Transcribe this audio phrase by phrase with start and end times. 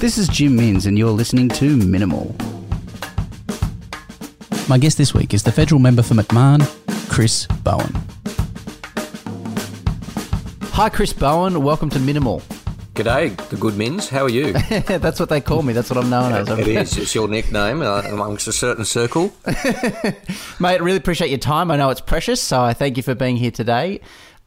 [0.00, 2.34] This is Jim Minns, and you're listening to Minimal.
[4.66, 6.66] My guest this week is the federal member for McMahon,
[7.10, 7.92] Chris Bowen.
[10.72, 11.62] Hi, Chris Bowen.
[11.62, 12.40] Welcome to Minimal.
[12.94, 14.08] G'day, the good Minns.
[14.08, 14.52] How are you?
[14.86, 15.74] That's what they call me.
[15.74, 16.48] That's what I'm known as.
[16.48, 16.96] it is.
[16.96, 19.30] It's your nickname uh, amongst a certain circle.
[20.60, 21.70] Mate, really appreciate your time.
[21.70, 24.00] I know it's precious, so I thank you for being here today.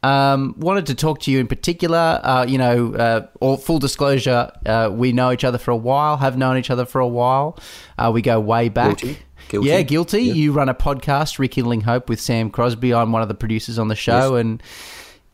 [0.04, 2.20] Um, wanted to talk to you in particular.
[2.22, 6.18] Uh, you know, uh, all, full disclosure, uh, we know each other for a while,
[6.18, 7.58] have known each other for a while.
[7.96, 8.98] Uh, we go way back.
[8.98, 9.18] Guilty.
[9.48, 9.68] Guilty.
[9.68, 10.22] Yeah, guilty.
[10.22, 10.34] Yeah.
[10.34, 12.92] You run a podcast, Rekindling Hope, with Sam Crosby.
[12.92, 14.40] I'm one of the producers on the show, Yes.
[14.42, 14.62] and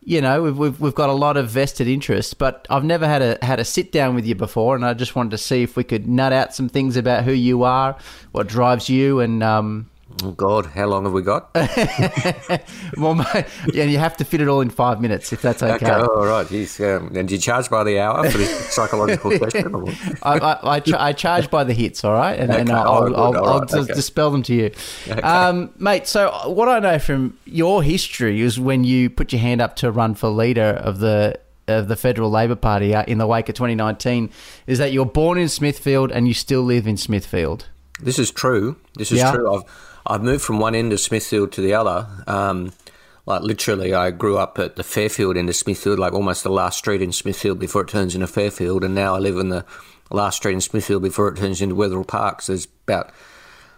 [0.02, 2.38] you know we've, we've we've got a lot of vested interest.
[2.38, 5.14] But I've never had a had a sit down with you before, and I just
[5.14, 7.96] wanted to see if we could nut out some things about who you are,
[8.32, 9.88] what drives you, and um,
[10.36, 11.50] God, how long have we got?
[12.98, 15.74] well, mate, yeah, you have to fit it all in five minutes if that's okay.
[15.74, 16.46] Okay, all right.
[16.48, 19.72] Geez, um, and do you charge by the hour for this psychological question?
[20.22, 23.14] I, I, I, cha- I charge by the hits, all right, and, and I'll, right,
[23.14, 23.94] I'll, I'll, I'll right, okay.
[23.94, 24.70] dispel them to you,
[25.22, 26.06] um, mate.
[26.06, 29.90] So what I know from your history is when you put your hand up to
[29.90, 31.38] run for leader of the
[31.68, 34.30] of the Federal Labor Party uh, in the wake of 2019,
[34.66, 37.68] is that you're born in Smithfield and you still live in Smithfield.
[38.00, 38.76] This is true.
[38.96, 39.30] This is Yeah.
[39.32, 39.54] true.
[39.54, 39.62] I've
[40.06, 42.06] I've moved from one end of Smithfield to the other.
[42.26, 42.72] Um,
[43.26, 46.78] like literally, I grew up at the Fairfield end of Smithfield, like almost the last
[46.78, 49.64] street in Smithfield before it turns into Fairfield, and now I live in the
[50.10, 52.42] last street in Smithfield before it turns into Wetherill Park.
[52.42, 53.12] So there's about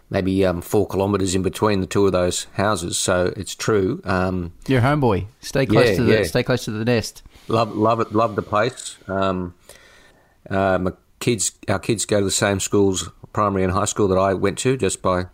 [0.09, 2.99] maybe um, four kilometres in between the two of those houses.
[2.99, 4.01] So it's true.
[4.05, 5.27] Um, You're a homeboy.
[5.41, 6.23] Stay close Yeah, to the yeah.
[6.25, 7.23] stay close to the nest.
[7.49, 9.53] love love it love the place um,
[10.49, 14.19] uh, my kids our kids go to the same schools primary and high school that
[14.19, 15.27] I went to just by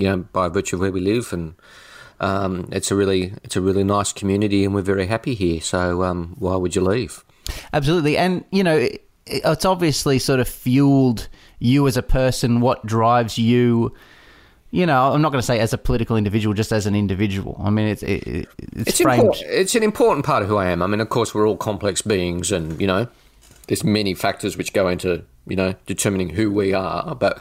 [0.00, 1.54] you know by virtue of where we live and
[2.20, 6.02] um, it's a really it's a really nice community and we're very happy here so
[6.02, 7.24] um, why would you leave
[7.72, 11.28] Absolutely, and you know, it, it's obviously sort of fueled
[11.58, 12.60] you as a person.
[12.60, 13.92] What drives you?
[14.70, 17.60] You know, I'm not going to say as a political individual, just as an individual.
[17.64, 19.00] I mean, it's it, it- it's,
[19.32, 21.56] it's it's an important part of who I am I mean of course we're all
[21.56, 23.08] complex beings and you know
[23.66, 27.38] there's many factors which go into you know determining who we are but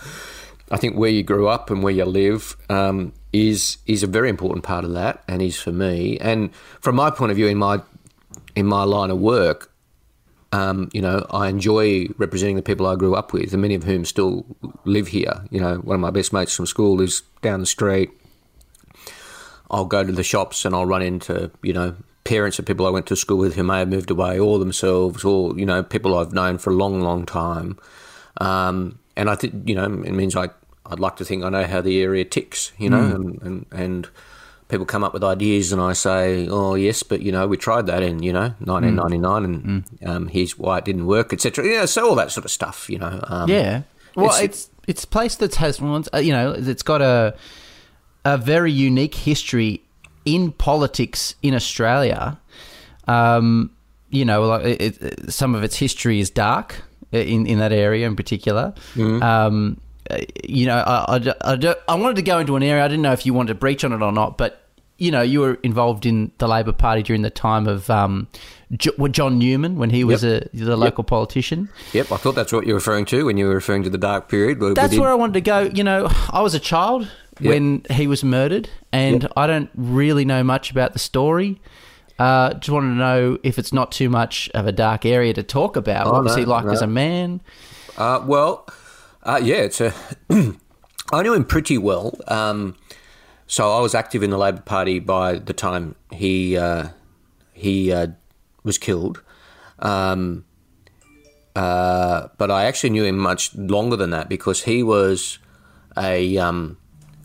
[0.72, 4.30] I think where you grew up and where you live um, is is a very
[4.30, 6.18] important part of that, and is for me.
[6.20, 7.82] And from my point of view, in my
[8.56, 9.72] in my line of work,
[10.52, 13.84] um, you know, I enjoy representing the people I grew up with, and many of
[13.84, 14.46] whom still
[14.86, 15.44] live here.
[15.50, 18.12] You know, one of my best mates from school lives down the street.
[19.72, 22.90] I'll go to the shops and I'll run into you know parents of people I
[22.90, 26.18] went to school with who may have moved away, or themselves, or you know people
[26.18, 27.78] I've known for a long, long time.
[28.38, 30.50] Um, and I think you know it means I
[30.86, 34.08] I'd like to think I know how the area ticks, you know, and, and and
[34.70, 37.86] people come up with ideas and I say, oh yes, but you know we tried
[37.88, 41.66] that in you know 1999 and um, here's why it didn't work, etc.
[41.66, 43.20] Yeah, so all that sort of stuff, you know.
[43.28, 43.82] Um, Yeah.
[44.16, 47.36] Well, It's- it's it's, a place that has uh, you know it's got a
[48.26, 49.82] a very unique history
[50.26, 52.38] in politics in Australia.
[53.08, 53.72] Um,
[54.10, 58.08] you know, like it, it, some of its history is dark in in that area
[58.08, 58.74] in particular.
[58.98, 62.84] Um, uh, you know, I, I, I, I wanted to go into an area.
[62.84, 64.66] I didn't know if you wanted to breach on it or not, but
[64.98, 68.28] you know, you were involved in the Labor Party during the time of um,
[68.78, 71.70] John Newman when he was a the local politician.
[71.94, 73.98] Yep, I thought that's what you were referring to when you were referring to the
[73.98, 74.60] dark period.
[74.76, 75.62] That's where I wanted to go.
[75.62, 77.10] You know, I was a child
[77.40, 81.62] when he was murdered, and I don't really know much about the story.
[82.20, 85.42] Uh, just wanted to know if it's not too much of a dark area to
[85.42, 86.08] talk about.
[86.08, 86.72] Oh, what was no, he like no.
[86.72, 87.42] as a man?
[87.98, 88.68] Uh, well,
[89.24, 89.94] uh, yeah, it's a.
[91.12, 92.14] I knew him pretty well.
[92.28, 92.76] Um,
[93.48, 96.90] so I was active in the Labor Party by the time he uh,
[97.54, 98.08] he uh,
[98.64, 99.24] was killed.
[99.80, 100.46] Um,
[101.56, 105.40] uh, but I actually knew him much longer than that because he was
[105.98, 106.78] a um,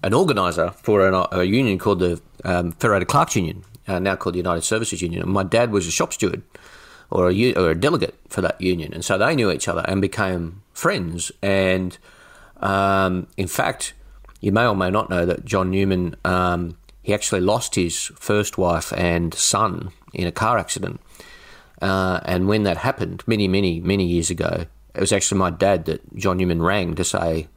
[0.03, 4.35] an organizer for an, a union called the um, Federated Clerks Union, uh, now called
[4.35, 5.29] the United Services Union.
[5.29, 6.43] My dad was a shop steward
[7.11, 10.01] or a, or a delegate for that union, and so they knew each other and
[10.01, 11.31] became friends.
[11.43, 11.97] And
[12.59, 13.95] um, in fact,
[14.41, 18.57] you may or may not know that John Newman um, he actually lost his first
[18.57, 21.01] wife and son in a car accident.
[21.83, 24.65] Uh, and when that happened, many, many, many years ago,
[24.95, 27.49] it was actually my dad that John Newman rang to say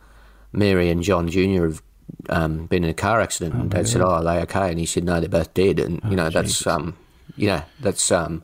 [0.52, 1.64] Mary and John Jr.
[1.64, 1.82] have
[2.30, 3.56] um, been in a car accident.
[3.56, 6.02] and Dad said, "Oh, are they okay?" And he said, "No, they're both dead." And
[6.10, 6.98] you know, that's um,
[7.36, 8.44] you know, that's um,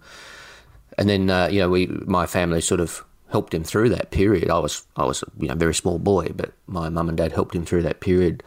[0.98, 4.50] and then uh, you know, we my family sort of helped him through that period.
[4.50, 7.32] I was I was you know a very small boy, but my mum and dad
[7.32, 8.44] helped him through that period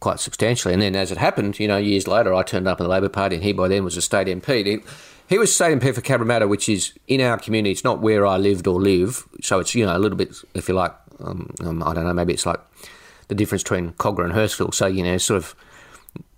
[0.00, 0.72] quite substantially.
[0.72, 3.10] And then as it happened, you know, years later, I turned up in the Labor
[3.10, 4.66] Party, and he by then was a state MP.
[4.66, 4.78] He,
[5.28, 7.70] he was staying in for Cabramatta, which is in our community.
[7.70, 10.68] It's not where I lived or live, so it's you know a little bit, if
[10.68, 12.60] you like, um, um, I don't know, maybe it's like
[13.30, 14.74] the difference between Kogarah and Hurstville.
[14.74, 15.54] So you know, sort of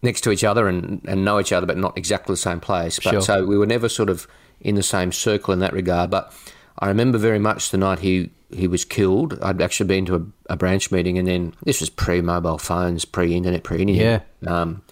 [0.02, 3.00] next to each other and, and know each other, but not exactly the same place.
[3.02, 3.20] But Sure.
[3.22, 4.28] so we were never sort of
[4.60, 6.10] in the same circle in that regard.
[6.10, 6.32] But
[6.78, 9.38] I remember very much the night he he was killed.
[9.42, 13.64] I'd actually been to a, a branch meeting, and then this was pre-mobile phones, pre-internet,
[13.64, 14.04] pre-anything.
[14.46, 14.82] Um,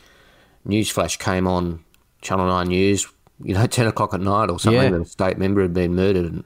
[0.66, 1.84] newsflash came on
[2.22, 3.06] Channel Nine News.
[3.42, 4.82] You know, ten o'clock at night or something.
[4.82, 4.90] Yeah.
[4.90, 6.44] That a state member had been murdered, and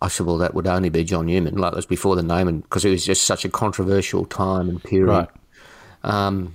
[0.00, 2.60] I said, "Well, that would only be John Newman." Like it was before the name,
[2.60, 5.28] because it was just such a controversial time and period Right.
[6.04, 6.54] um,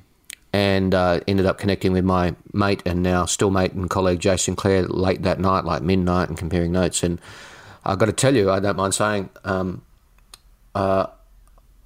[0.54, 4.56] and uh, ended up connecting with my mate and now still mate and colleague Jason
[4.56, 7.04] Clare late that night, like midnight, and comparing notes.
[7.04, 7.19] And
[7.84, 9.81] I've got to tell you, I don't mind saying, um,
[10.75, 11.07] uh,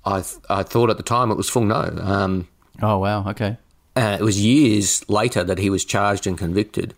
[0.06, 2.06] I th- I thought at the time it was Phuong Ngo.
[2.06, 2.48] Um,
[2.81, 3.27] Oh wow.
[3.30, 3.57] Okay.
[3.95, 6.94] uh, it was years later that he was charged and convicted.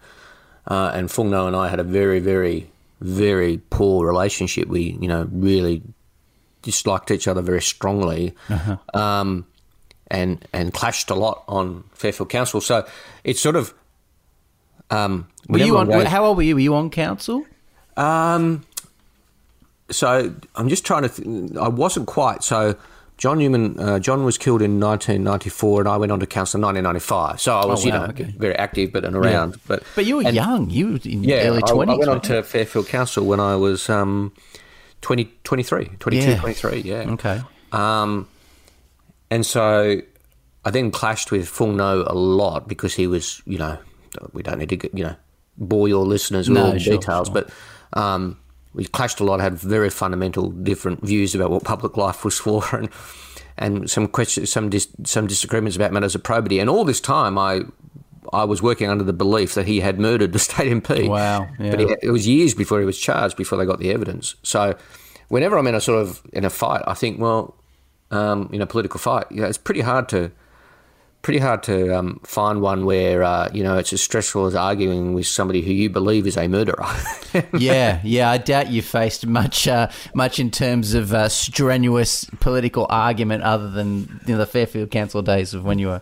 [0.68, 2.70] Uh, and Phuong Ngo and I had a very, very,
[3.02, 4.68] very poor relationship.
[4.68, 5.82] We, you know, really
[6.62, 8.36] disliked each other very strongly,
[8.94, 9.46] um,
[10.08, 12.62] and and clashed a lot on Fairfield Council.
[12.62, 12.88] So
[13.24, 13.74] it's sort of.
[14.92, 15.90] Um, Were you on?
[16.06, 16.56] How old were you?
[16.56, 17.46] Were you on council?
[17.96, 18.66] um,
[19.92, 21.10] so I'm just trying to.
[21.10, 22.44] Th- I wasn't quite.
[22.44, 22.76] So
[23.20, 26.62] John Newman, uh, John was killed in 1994, and I went on to council in
[26.64, 27.40] 1995.
[27.42, 28.34] So I was, Oh, you know, okay.
[28.38, 29.58] very active, but and around.
[29.68, 30.70] But But you were and- young.
[30.70, 31.96] You were in Yeah, early I- twenties.
[31.96, 34.32] I, went on to Fairfield Council when I was um,
[35.02, 36.40] 20, 23, 22, Yeah.
[36.40, 37.12] 23, Yeah.
[37.12, 37.42] Okay.
[37.74, 38.28] Um,
[39.30, 40.02] and so
[40.66, 43.78] I then clashed with Phuong Ngo a lot because he was, you know,
[44.34, 45.16] we don't need to, get, you know,
[45.58, 47.34] bore your listeners with No, all the sure, details, sure.
[47.92, 48.38] but um,
[48.74, 52.64] we clashed a lot, had very fundamental different views about what public life was for,
[52.74, 52.90] and
[53.58, 56.60] and some questions, some dis, some disagreements about matters of probity.
[56.60, 57.62] And all this time, I
[58.32, 61.10] I was working under the belief that he had murdered the state MP.
[61.10, 61.88] Wow, But yeah.
[61.88, 64.36] he, it was years before he was charged, before they got the evidence.
[64.44, 64.78] So
[65.30, 67.56] whenever I'm in a sort of in a fight, I think, well,
[68.12, 70.32] um, in a political fight, you know, it's pretty hard to
[71.22, 75.14] pretty hard to um, find one where uh, you know it's as stressful as arguing
[75.14, 76.86] with somebody who you believe is a murderer.
[77.58, 78.32] yeah, yeah.
[78.32, 83.70] I doubt you faced much, uh, much in terms of uh, strenuous political argument, other
[83.70, 86.02] than you know, the Fairfield Council days of when you were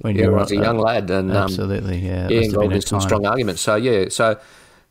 [0.00, 2.28] when yeah, you were I was a young lad, and um, Absolutely, yeah.
[2.28, 3.62] Yeah, must have been involved in some strong arguments.
[3.62, 4.38] So yeah, so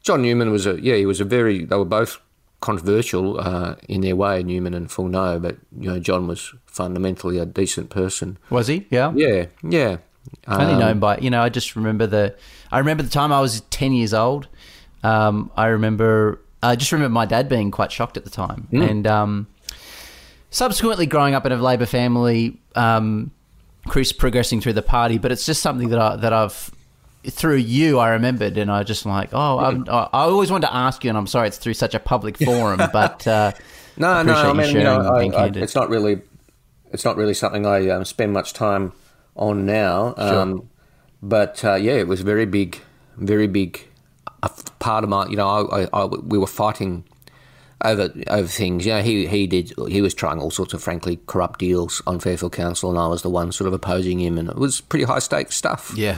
[0.01, 2.19] John Newman was a yeah, he was a very they were both
[2.61, 7.37] controversial uh, in their way, Newman and Phuong Ngo, but you know John was fundamentally
[7.39, 8.37] a decent person.
[8.49, 8.87] Was he?
[8.89, 9.11] Yeah.
[9.15, 9.97] Yeah, yeah.
[10.47, 11.41] Only Um, known by you know.
[11.41, 12.35] I just remember the.
[12.71, 14.47] I remember the time I was ten years old.
[15.03, 16.39] Um, I remember.
[16.63, 18.81] I just remember my dad being quite shocked at the time, Hmm.
[18.83, 19.47] and um,
[20.51, 23.31] subsequently growing up in a Labor family, um,
[23.87, 25.17] Chris progressing through the party.
[25.17, 26.71] But it's just something that I that I've
[27.25, 31.03] through you I remembered, and I just like oh I'm, I always wanted to ask
[31.03, 33.51] you, and I'm sorry it's through such a public forum, but uh,
[33.97, 34.33] No, no.
[34.33, 36.21] I you mean, you know, I, I, it's not really,
[36.91, 38.93] it's not really something I um, spend much time
[39.35, 40.13] on now.
[40.17, 40.69] Um,
[41.21, 42.79] but uh, yeah, it was very big,
[43.17, 43.85] very big.
[44.43, 47.03] A f- part of my, you know, I, I, I, we were fighting
[47.83, 48.85] over over things.
[48.87, 49.73] You know, he he did.
[49.87, 53.21] He was trying all sorts of frankly corrupt deals on Fairfield Council, and I was
[53.21, 55.93] the one sort of opposing him, and it was pretty high stakes stuff.
[55.95, 56.17] yeah.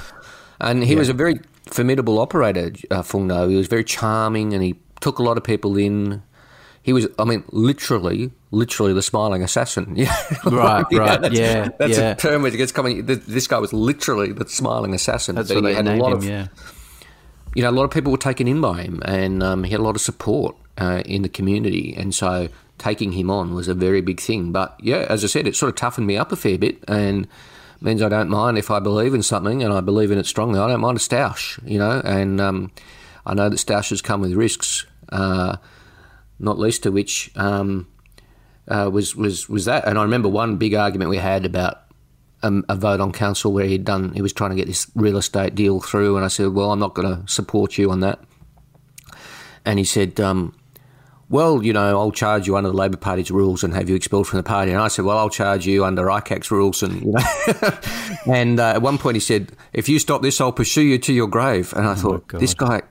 [0.62, 1.36] And he was a very
[1.68, 3.50] formidable operator, uh, Phuong Ngo.
[3.50, 6.22] He was very charming and he took a lot of people in.
[6.82, 9.96] He was, I mean, literally, literally the smiling assassin.
[9.96, 10.16] Yeah.
[10.46, 12.12] Right, know, right, that's, yeah, That's yeah.
[12.12, 13.06] a term which gets coming.
[13.06, 15.36] This guy was literally the smiling assassin.
[15.36, 16.18] That's But what he had a lot him.
[16.18, 16.48] of, yeah.
[17.56, 19.80] you know, a lot of people were taken in by him and um, he had
[19.80, 21.96] a lot of support uh, in the community.
[21.96, 24.52] And so taking him on was a very big thing.
[24.52, 27.28] But yeah, as I said, it sort of toughened me up a fair bit and
[27.84, 30.60] means I don't mind if I believe in something and I believe in it strongly.
[30.60, 32.72] I don't mind a stoush, you know, and um,
[33.26, 35.58] I know that stoushes come with risks, uh,
[36.40, 37.88] not least of which um,
[38.68, 39.88] uh, was, was, was that.
[39.88, 41.84] And I remember one big argument we had about
[42.42, 45.18] um, a vote on council where he'd done he was trying to get this real
[45.18, 48.20] estate deal through, and I said, "Well, I'm not going to support you on that."
[49.66, 50.54] And he said, um,
[51.34, 54.28] "Well, you know, I'll charge you under the Labor Party's rules and have you expelled
[54.28, 57.12] from the party." And I said, "Well, I'll charge you under ICAC's rules." And you
[57.14, 57.78] know,
[58.34, 61.12] and uh, at one point he said, "If you stop this, I'll pursue you to
[61.14, 62.82] your grave." And I thought, this guy.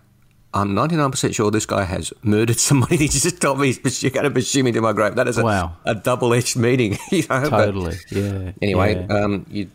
[0.54, 2.96] I'm 99% sure this guy has murdered somebody.
[3.04, 5.14] He just told me he's going to pursue me to my grave.
[5.14, 5.76] That is a, Wow.
[5.86, 6.98] a double-edged meaning.
[7.10, 7.96] You know, but- Totally.
[8.10, 8.52] Yeah.
[8.60, 9.16] Anyway, yeah.
[9.16, 9.70] um, you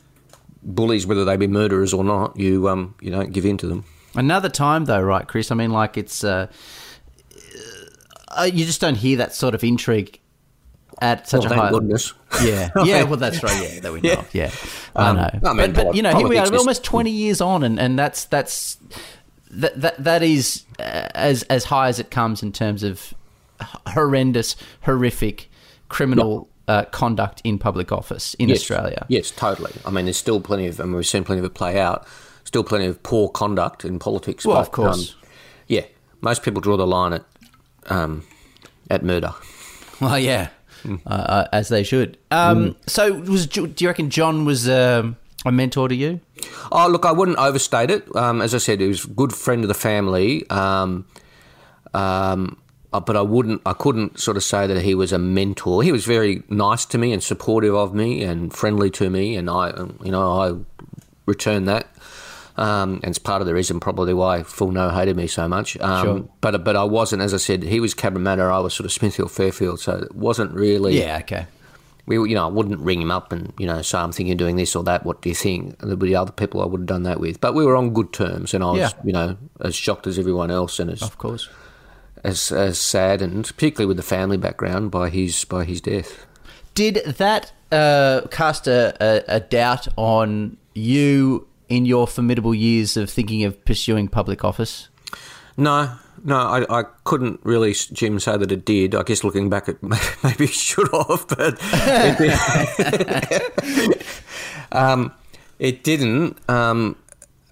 [0.61, 3.85] bullies, whether they be murderers or not, you um, you don't give in to them.
[4.13, 5.49] Another time, though, right, Chris?
[5.51, 6.45] I mean, like it's uh,
[8.29, 10.19] uh, you just don't hear that sort of intrigue
[11.01, 11.69] at such Well, a high.
[11.71, 12.13] goodness.
[12.43, 13.03] Yeah, yeah.
[13.03, 13.61] Well, that's right.
[13.73, 14.09] Yeah, that we know.
[14.09, 14.19] Yeah.
[14.19, 14.51] of, Yeah,
[14.95, 15.29] I Um, know.
[15.49, 17.97] I mean, but, but you know, here we are, almost twenty years on, and, and
[17.99, 18.77] that's that's
[19.51, 23.13] that that that is uh, as as high as it comes in terms of
[23.87, 25.49] horrendous, horrific
[25.89, 28.59] criminal uh, conduct in public office in Yes.
[28.59, 29.05] Australia.
[29.07, 29.71] Yes, totally.
[29.85, 32.07] I mean, there's still plenty of, and we've seen plenty of it play out.
[32.43, 34.45] Still plenty of poor conduct in politics.
[34.45, 35.11] Well, but, of course.
[35.13, 35.19] um,
[35.67, 35.85] yeah,
[36.21, 37.23] most people draw the line at
[37.89, 38.23] um,
[38.89, 39.33] at murder.
[39.99, 40.49] Well, yeah,
[40.85, 42.17] uh, uh, as they should.
[42.31, 46.19] Um, So, was do you reckon John was um, a mentor to you?
[46.71, 48.15] Oh, look, I wouldn't overstate it.
[48.15, 50.47] Um, as I said, he was a good friend of the family.
[50.49, 51.05] Um,
[51.93, 52.57] um,
[52.93, 55.83] uh, but I wouldn't, I couldn't sort of say that he was a mentor.
[55.83, 59.49] He was very nice to me and supportive of me and friendly to me, and
[59.49, 60.55] I, you know, I
[61.25, 61.87] returned that.
[62.57, 65.77] Um, and it's part of the reason probably why Phuong Ngo hated me so much.
[65.79, 66.29] Um, Sure.
[66.41, 69.31] But but I wasn't, as I said, he was Cabramatta, I was sort of Smithfield
[69.31, 71.19] Fairfield, so it wasn't really Yeah.
[71.19, 71.45] Okay.
[72.07, 74.37] we, you know, I wouldn't ring him up and you know say I'm thinking of
[74.39, 75.05] doing this or that.
[75.05, 75.75] What do you think?
[75.81, 77.93] And there'd be other people I would have done that with, but we were on
[77.93, 78.89] good terms, and I was, Yeah.
[79.03, 81.49] you know, as shocked as everyone else, and as Of course.
[82.23, 86.25] as as saddened, particularly with the family background by his by his death.
[86.73, 93.09] Did that uh, cast a, a, a doubt on you in your formidable years of
[93.09, 94.87] thinking of pursuing public office?
[95.57, 95.91] No,
[96.23, 98.95] no, I, I couldn't really, Jim, say that it did.
[98.95, 99.77] I guess looking back, it
[100.23, 103.17] maybe it should have, but it,
[104.71, 105.11] um,
[105.59, 106.37] it didn't.
[106.49, 106.95] Um,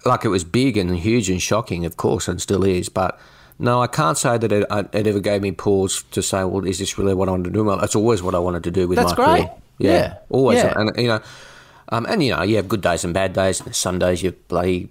[0.04, 2.88] like it was big and huge and shocking, of course, and still is.
[2.88, 3.18] But
[3.58, 6.78] no, I can't say that it, it ever gave me pause to say, "Well, is
[6.78, 8.86] this really what I want to do?" Well, It's always what I wanted to do
[8.86, 9.26] with That's my great.
[9.46, 9.50] career.
[9.78, 10.14] Yeah, Yeah.
[10.30, 10.58] always.
[10.58, 10.72] Yeah.
[10.76, 11.20] And you know,
[11.90, 13.60] um, and you know, you have good days and bad days.
[13.60, 14.88] And some days you bloody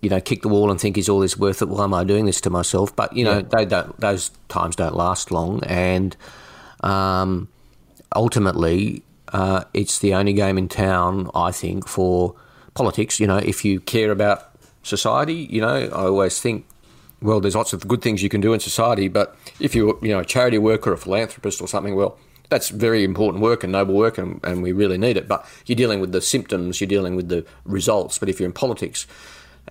[0.00, 1.68] you know, kick the wall and think, is all this worth it?
[1.68, 2.94] Why am I doing this to myself?
[2.96, 3.42] But you know, Yeah.
[3.58, 3.98] they don't.
[4.00, 6.16] Those times don't last long, and
[6.80, 7.46] um,
[8.14, 9.02] ultimately,
[9.32, 12.34] uh, it's the only game in town, I think, for
[12.74, 13.20] politics.
[13.20, 14.50] You know, if you care about
[14.82, 16.66] society, you know, I always think.
[17.20, 20.08] Well, there's lots of good things you can do in society, but if you're, you
[20.08, 22.18] know, a charity worker, a philanthropist, or something, well,
[22.52, 25.26] that's very important work and noble work, and, and we really need it.
[25.26, 28.18] But you're dealing with the symptoms, you're dealing with the results.
[28.18, 29.06] But if you're in politics,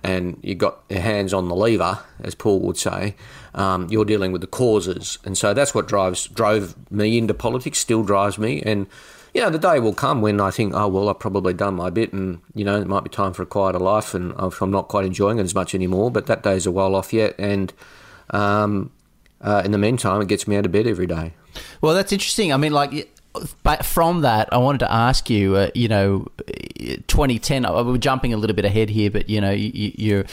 [0.02, 3.14] and you've got your hands on the lever, as Paul would say,
[3.54, 7.78] um, you're dealing with the causes, and so that's what drives drove me into politics.
[7.78, 8.88] Still drives me, and
[9.32, 11.88] you know the day will come when I think, oh well, I've probably done my
[11.88, 14.88] bit, and you know it might be time for a quieter life, and I'm not
[14.88, 16.10] quite enjoying it as much anymore.
[16.10, 17.72] But that day's a while off yet, and
[18.30, 18.90] um,
[19.40, 21.34] uh, in the meantime, it gets me out of bed every day.
[21.80, 22.52] Well, that's interesting.
[22.52, 23.12] I mean, like,
[23.62, 26.26] but from that, I wanted to ask you, uh, you know,
[27.06, 30.24] 2010, uh, we're jumping a little bit ahead here, but, you know, you, you're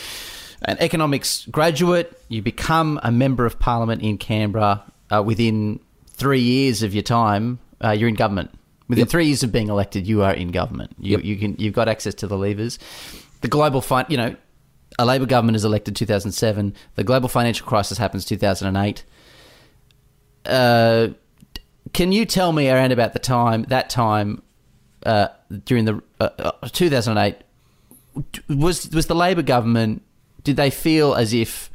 [0.64, 6.84] an economics graduate, you become a member of parliament in Canberra uh, within three years
[6.84, 8.52] of your time, uh, you're in government.
[8.90, 9.10] Within Yep.
[9.10, 10.92] three years of being elected, you are in government.
[11.00, 11.24] You, Yep.
[11.24, 12.80] you can, you've got access to the levers.
[13.42, 14.36] The global fund, you know,
[14.98, 16.74] a Labor government is elected 2007.
[16.96, 19.04] The global financial crisis happens 2008
[20.46, 21.10] uh,
[21.94, 24.42] can you tell me around about the time that time
[25.06, 25.28] uh,
[25.66, 27.36] during the uh, uh, 2008
[28.50, 30.02] was was the Labor government?
[30.44, 31.70] Did they feel as if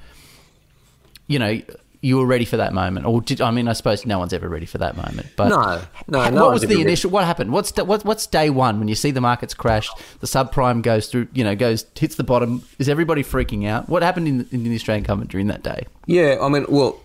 [1.27, 1.61] you know
[2.01, 3.67] you were ready for that moment, or did I mean?
[3.67, 5.29] I suppose no one's ever ready for that moment.
[5.37, 6.83] But No, no, no what was the ready.
[6.83, 7.11] initial?
[7.11, 7.51] What happened?
[7.51, 9.89] What's what, what's day one when you see the markets crash?
[10.21, 11.29] The subprime goes through.
[11.33, 12.63] You know, goes hits the bottom.
[12.79, 13.89] Is everybody freaking out?
[13.89, 15.87] What happened in, in the Australian government during that day?
[16.07, 17.01] Yeah, I mean, well,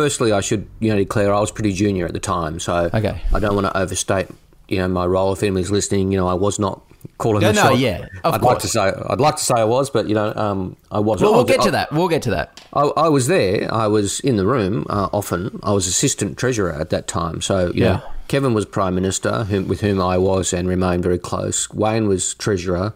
[0.00, 3.20] firstly, I should you know declare I was pretty junior at the time, so Okay.
[3.34, 4.28] I don't want to overstate
[4.68, 5.32] you know my role.
[5.32, 6.80] If anybody's listening, you know, I was not
[7.18, 7.78] calling No, the no, shot.
[7.78, 8.80] yeah, of I'd like to say
[9.10, 11.24] I'd like to say I was, but you know, um, I wasn't.
[11.26, 11.92] Well, we'll was- get to that.
[11.92, 12.46] We'll get to that.
[12.72, 13.72] I, I was there.
[13.72, 15.58] I was in the room uh, often.
[15.62, 17.40] I was assistant treasurer at that time.
[17.42, 17.84] So Yeah.
[17.84, 21.68] know, Kevin was prime minister, whom, with whom I was and remained very close.
[21.74, 22.92] Wayne was treasurer,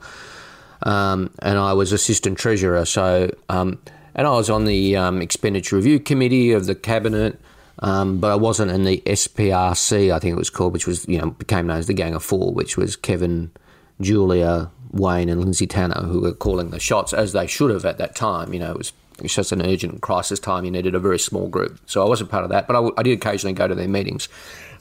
[0.84, 2.84] um, and I was assistant treasurer.
[2.84, 3.78] So um,
[4.14, 7.40] and I was on the um, expenditure review committee of the cabinet.
[7.80, 11.18] Um, but I wasn't in the SPRC, I think it was called, which was you
[11.18, 13.50] know became known as the Gang of Four, which was Kevin,
[14.00, 17.99] Julia, Wayne, and Lindsay Tanner, who were calling the shots as they should have at
[17.99, 18.54] that time.
[18.54, 20.64] You know, it was it's just an urgent crisis time.
[20.64, 22.66] You needed a very small group, so I wasn't part of that.
[22.66, 24.28] But I did occasionally go to their meetings.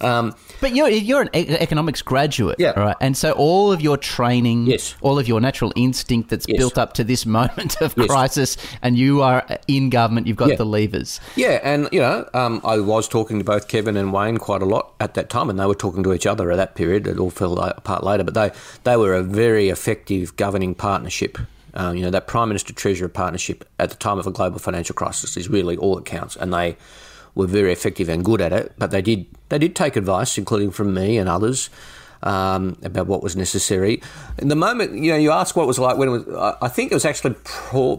[0.03, 2.71] Um, But you're you're an e- economics graduate, Yeah.
[2.79, 2.95] right?
[3.01, 4.95] And so all of your training, Yes.
[5.01, 6.57] all of your natural instinct that's Yes.
[6.57, 8.07] built up to this moment of Yes.
[8.07, 10.27] crisis, and you are in government.
[10.27, 10.55] You've got Yeah.
[10.55, 11.19] the levers.
[11.35, 14.65] Yeah, and you know, um, I was talking to both Kevin and Wayne quite a
[14.65, 17.07] lot at that time, and they were talking to each other at that period.
[17.07, 18.51] It all fell apart later, but they
[18.83, 21.37] they were a very effective governing partnership.
[21.75, 24.93] Um, you know, that Prime Minister Treasurer partnership at the time of a global financial
[24.93, 26.77] crisis is really all that counts, and they
[27.35, 28.73] were very effective and good at it.
[28.77, 31.69] But they did they did take advice, including from me and others.
[32.23, 34.01] um, about what was necessary.
[34.37, 36.55] In the moment, you know, you ask what it was like when it was.
[36.61, 37.35] I think it was actually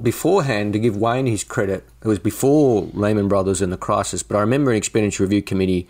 [0.03, 1.85] beforehand to give Wayne his credit.
[2.03, 5.89] It was before Lehman Brothers and the crisis, but I remember an expenditure review committee.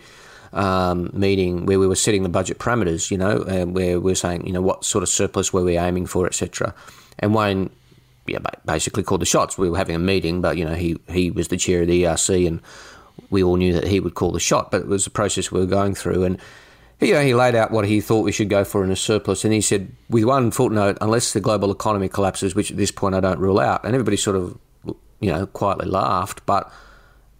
[0.53, 4.47] Um, meeting where we were setting the budget parameters, you know, where we are saying,
[4.47, 6.73] you know, what sort of surplus were we aiming for, etc.
[7.19, 7.71] And Wayne,
[8.25, 9.57] yeah, basically called the shots.
[9.57, 12.03] We were having a meeting, but you know, he he was the chair of the
[12.03, 12.61] ERC, and
[13.35, 14.71] we all knew that he would call the shot.
[14.71, 16.39] But it was a process we were going through, and
[16.99, 18.95] he, you know, he laid out what he thought we should go for in a
[18.95, 22.91] surplus, and he said, with one footnote, unless the global economy collapses, which at this
[22.91, 24.57] point I don't rule out, and everybody sort of,
[25.19, 26.71] you know, quietly laughed, but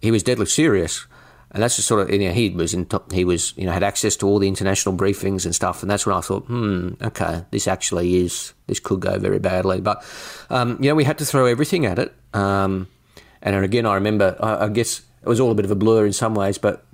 [0.02, 1.06] he was deadly serious,
[1.52, 3.82] and that's the sort of, you know, he was in, he was, you know, had
[3.82, 7.44] access to all the international briefings and stuff, and that's when I thought, hmm, okay,
[7.50, 10.04] this actually is, this could go very badly, but,
[10.50, 12.88] um, you know, we had to throw everything at it, um,
[13.40, 16.06] and again, I remember, I, I guess it was all a bit of a blur
[16.06, 16.84] in some ways, but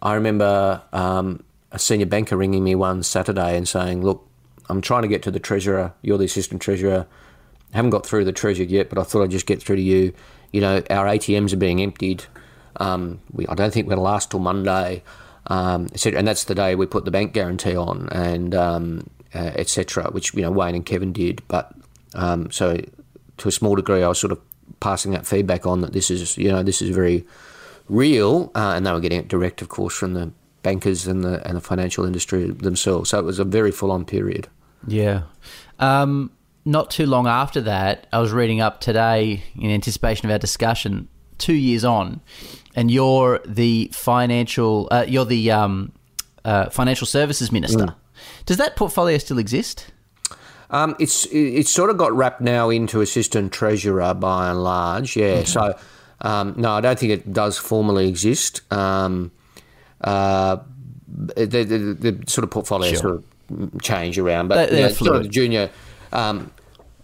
[0.00, 4.26] I remember um, a senior banker ringing me one Saturday and saying, "Look,
[4.70, 5.92] I'm trying to get to the treasurer.
[6.00, 7.06] You're the assistant treasurer.
[7.72, 9.82] I haven't got through the treasurer yet, but I thought I'd just get through to
[9.82, 10.14] you.
[10.52, 12.24] You know, our ATMs are being emptied.
[12.76, 15.02] Um, we, I don't think we're going to last till Monday,
[15.48, 20.10] um, And that's the day we put the bank guarantee on, and um, uh, etc.
[20.12, 21.42] Which you know Wayne and Kevin did.
[21.46, 21.74] But
[22.14, 22.80] um, so
[23.36, 24.40] to a small degree, I was sort of
[24.80, 27.26] passing that feedback on that this is you know this is very
[27.88, 31.46] real, uh, and they were getting it direct, of course, from the bankers and the
[31.46, 33.10] and the financial industry themselves.
[33.10, 34.48] So it was a very full on period.
[34.86, 35.22] Yeah.
[35.78, 36.30] Um,
[36.64, 41.08] not too long after that, I was reading up today in anticipation of our discussion.
[41.38, 42.22] Two years on,
[42.74, 45.92] and you're the financial, uh, you're the um,
[46.46, 47.84] uh, financial services minister.
[47.84, 47.94] Mm.
[48.46, 49.92] Does that portfolio still exist?
[50.70, 55.14] Um, it's it's sort of got wrapped now into assistant treasurer by and large.
[55.14, 55.44] Yeah.
[55.44, 55.78] So
[56.20, 58.60] um, no, I don't think it does formally exist.
[58.72, 59.30] Um,
[60.00, 60.58] uh,
[61.08, 62.98] the, the, the, sort of portfolio sure.
[62.98, 65.70] sort of change around, but they, you know, sort of the junior.
[66.12, 66.50] Um,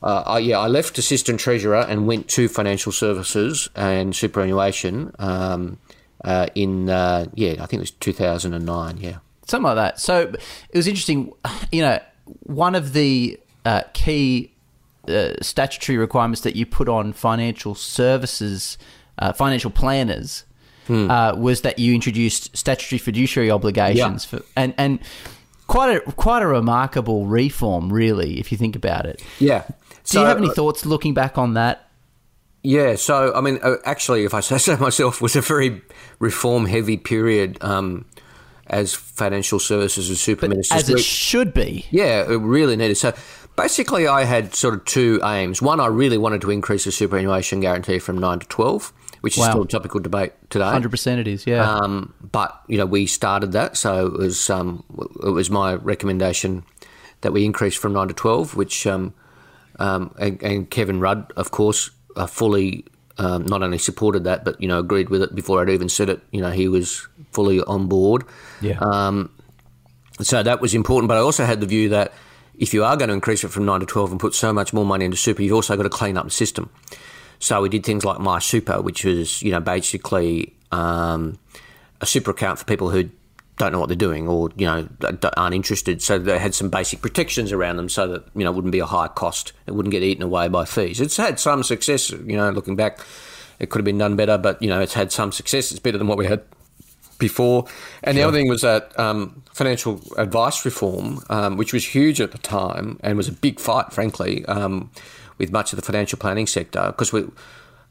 [0.02, 5.78] uh, I, yeah, I left assistant treasurer and went to financial services and superannuation um,
[6.25, 8.97] uh, in uh, yeah, I think it was two thousand and nine.
[8.99, 10.00] Yeah, something like that.
[10.00, 10.33] So
[10.71, 11.33] it was interesting.
[11.70, 12.01] You know,
[12.42, 14.53] one of the uh, key
[15.09, 18.79] uh, statutory requirements that you put on financial services,
[19.18, 20.44] uh, financial planners
[20.87, 21.11] hmm.
[21.11, 24.38] uh, was that you introduced statutory fiduciary obligations yeah.
[24.38, 25.01] for, and and
[25.66, 29.22] quite a quite a remarkable reform, really, if you think about it.
[29.38, 29.64] Yeah.
[30.05, 31.88] Do you have any uh, thoughts looking back on that?
[32.62, 35.83] Yeah, so I mean, uh, actually, if I say so myself, was a very
[36.18, 38.05] reform-heavy period um,
[38.66, 40.83] as financial services and super ministers.
[40.83, 41.87] As it should be.
[41.90, 42.96] Yeah, it really needed.
[42.96, 43.14] So
[43.57, 45.61] basically, I had sort of two aims.
[45.61, 49.44] One, I really wanted to increase the superannuation guarantee from nine to twelve, which wow.
[49.44, 50.64] is still a topical debate today.
[50.64, 51.46] Hundred percent, it is.
[51.46, 51.64] Yeah.
[51.64, 54.85] Um, but you know, we started that, so it was um,
[55.24, 56.64] it was my recommendation
[57.22, 59.14] that we increase from nine to twelve, which um,
[59.78, 62.85] um and, and, Kevin Rudd, of course, uh, fully
[63.18, 66.08] um, not only supported that, but you know, agreed with it before I'd even said
[66.08, 66.20] it.
[66.32, 68.24] You know, he was fully on board.
[68.61, 68.78] Yeah.
[68.80, 69.30] Um,
[70.20, 72.12] so that was important, but I also had the view that
[72.58, 74.72] if you are going to increase it from nine to twelve and put so much
[74.72, 76.70] more money into super, you've also got to clean up the system.
[77.42, 81.38] So we did things like My Super, which was you know basically um,
[82.00, 83.11] a super account for people who
[83.59, 84.88] don't know what they're doing or you know
[85.37, 86.00] aren't interested.
[86.00, 88.78] So they had some basic protections around them, so that you know it wouldn't be
[88.78, 89.52] a high cost.
[89.66, 91.00] It wouldn't get eaten away by fees.
[91.00, 92.11] It's had some success.
[92.11, 93.00] You know, looking back,
[93.59, 95.72] it could have been done better, but you know it's had some success.
[95.72, 96.44] It's better than what we had
[97.18, 97.66] before.
[98.05, 98.22] And sure.
[98.22, 102.38] the other thing was that um, financial advice reform, um, which was huge at the
[102.38, 104.44] time and was a big fight, frankly.
[104.46, 104.92] Um,
[105.42, 107.24] with much of the financial planning sector because we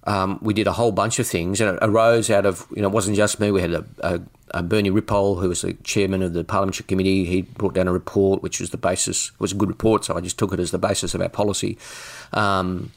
[0.06, 2.88] um, we did a whole bunch of things, and it arose out of you know
[2.88, 3.52] it wasn't just me.
[3.52, 7.26] We had a, a, a Bernie Ripoll, who was the chairman of the parliamentary committee.
[7.26, 10.22] He brought down a report, which was the basis was a good report, so I
[10.22, 11.78] just took it as the basis of our policy.
[12.34, 12.92] Um,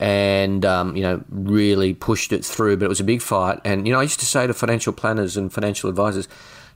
[0.00, 3.60] and um, you know really pushed it through, but it was a big fight.
[3.64, 6.28] And you know I used to say to financial planners and financial advisors,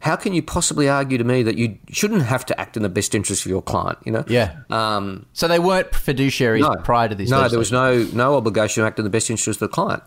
[0.02, 2.88] how can you possibly argue to me that you shouldn't have to act in the
[2.88, 3.98] best interest of your client?
[4.04, 4.56] You know, yeah.
[4.68, 7.30] Um, so they weren't fiduciaries no, prior to this.
[7.30, 10.02] No, there was no no obligation to act in the best interest of the client.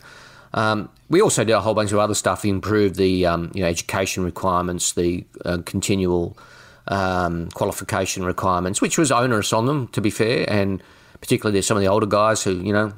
[0.53, 2.43] Um, we also did a whole bunch of other stuff.
[2.43, 6.38] We Improved the um, you know education requirements, the uh, continual
[6.89, 10.84] um, qualification requirements, which was onerous on them, to be fair, and
[11.21, 12.91] particularly there's some of the older guys who you know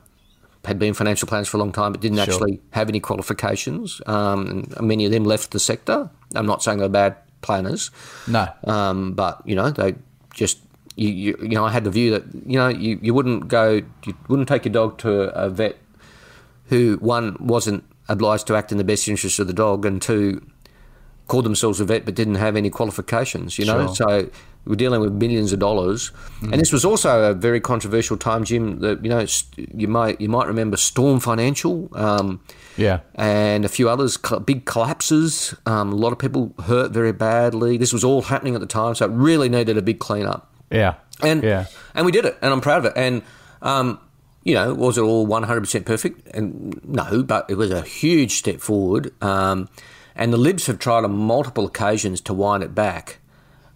[0.66, 2.24] had been financial planners for a long time but didn't sure.
[2.24, 4.02] actually have any qualifications.
[4.08, 6.10] Um, many of them left the sector.
[6.36, 7.92] I'm not saying they're bad planners.
[8.28, 8.48] No.
[8.64, 9.96] Um, but, you know, they
[10.34, 10.60] just,
[10.96, 13.82] you, you, you, know, I had the view that, you know, you, you wouldn't go,
[14.06, 15.78] you wouldn't take your dog to a vet
[16.66, 20.46] who, one, wasn't obliged to act in the best interest of the dog, and two,
[21.28, 23.60] called themselves a vet but didn't have any qualifications.
[23.60, 23.96] You know, Sure.
[23.96, 24.30] so
[24.68, 26.12] we're dealing with millions of dollars.
[26.42, 28.80] And this was also a very controversial time, Jim.
[28.80, 29.26] That you know,
[29.74, 31.90] you might you might remember Storm Financial.
[31.94, 32.42] Um,
[32.76, 33.00] Yeah.
[33.16, 35.56] and a few others, big collapses.
[35.66, 37.78] Um, a lot of people hurt very badly.
[37.78, 40.54] This was all happening at the time, so it really needed a big cleanup.
[40.70, 40.96] Yeah.
[41.24, 41.66] And yeah.
[41.96, 42.94] and we did it, and I'm proud of it.
[42.96, 43.24] And
[43.62, 44.00] um,
[44.44, 46.28] you know, was it all 100% perfect?
[46.36, 49.12] And no, but it was a huge step forward.
[49.22, 49.68] Um,
[50.16, 53.18] and the Libs have tried on multiple occasions to wind it back.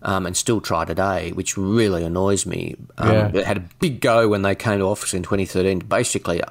[0.03, 2.75] Um, and still try today, which really annoys me.
[2.97, 3.27] Um, Yeah.
[3.27, 6.41] They had a big go when they came to office in 2013 to basically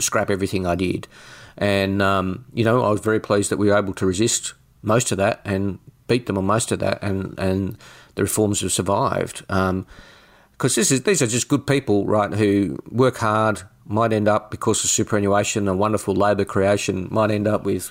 [0.00, 1.08] scrap everything I did.
[1.56, 5.10] And, um, you know, I was very pleased that we were able to resist most
[5.10, 7.78] of that and beat them on most of that, and, and
[8.14, 9.42] the reforms have survived.
[9.48, 14.50] Because this is these are just good people, right, who work hard, might end up,
[14.50, 17.90] because of superannuation and wonderful labour creation, might end up with,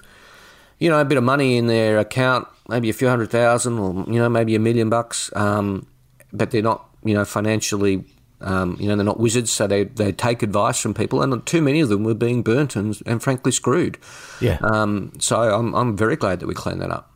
[0.79, 4.05] you know, a bit of money in their account, maybe a few hundred thousand or,
[4.07, 5.87] you know, maybe a million bucks, um,
[6.33, 8.03] but they're not, you know, financially
[8.41, 11.61] um, you know, they're not wizards, so they, they take advice from people, and too
[11.61, 13.97] many of them were being burnt and, and frankly screwed.
[14.41, 14.57] Yeah.
[14.61, 17.11] Um, so I'm, I'm very glad that we cleaned that up.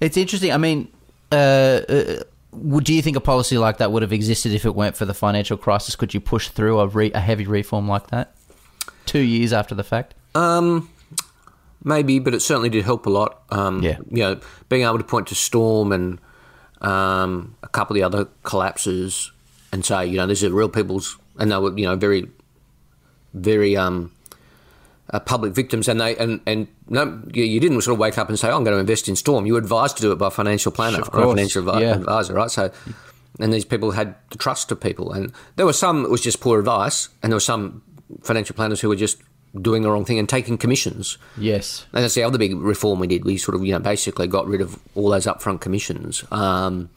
[0.00, 0.52] It's interesting.
[0.52, 0.88] I mean,
[1.32, 1.34] uh,
[1.88, 4.96] uh, would do you think a policy like that would have existed if it weren't
[4.96, 5.96] for the financial crisis?
[5.96, 8.34] Could you push through a, re- a heavy reform like that
[9.06, 10.14] two years after the fact?
[10.34, 10.88] Um,
[11.84, 13.42] maybe, but it certainly did help a lot.
[13.50, 13.98] Um, Yeah.
[14.10, 16.18] You know, being able to point to Storm and
[16.80, 19.30] um, a couple of the other collapses
[19.72, 22.28] and say, you know, these are real people's, and they were, you know, very,
[23.32, 24.12] very um,
[25.10, 28.28] uh, public victims, and they and and no, you, you didn't sort of wake up
[28.28, 29.46] and say, oh, I'm going to invest in Storm.
[29.46, 31.94] You were advised to do it by a financial planner a financial advi- yeah.
[31.94, 32.50] advisor, right?
[32.50, 32.70] So.
[33.40, 36.38] And these people had the trust of people, and there were some that was just
[36.40, 37.82] poor advice, and there were some
[38.22, 39.20] financial planners who were just
[39.60, 41.18] doing the wrong thing and taking commissions.
[41.36, 41.86] Yes.
[41.92, 43.24] And that's the other big reform we did.
[43.24, 46.24] We sort of, you know, basically got rid of all those upfront commissions.
[46.30, 46.90] Um,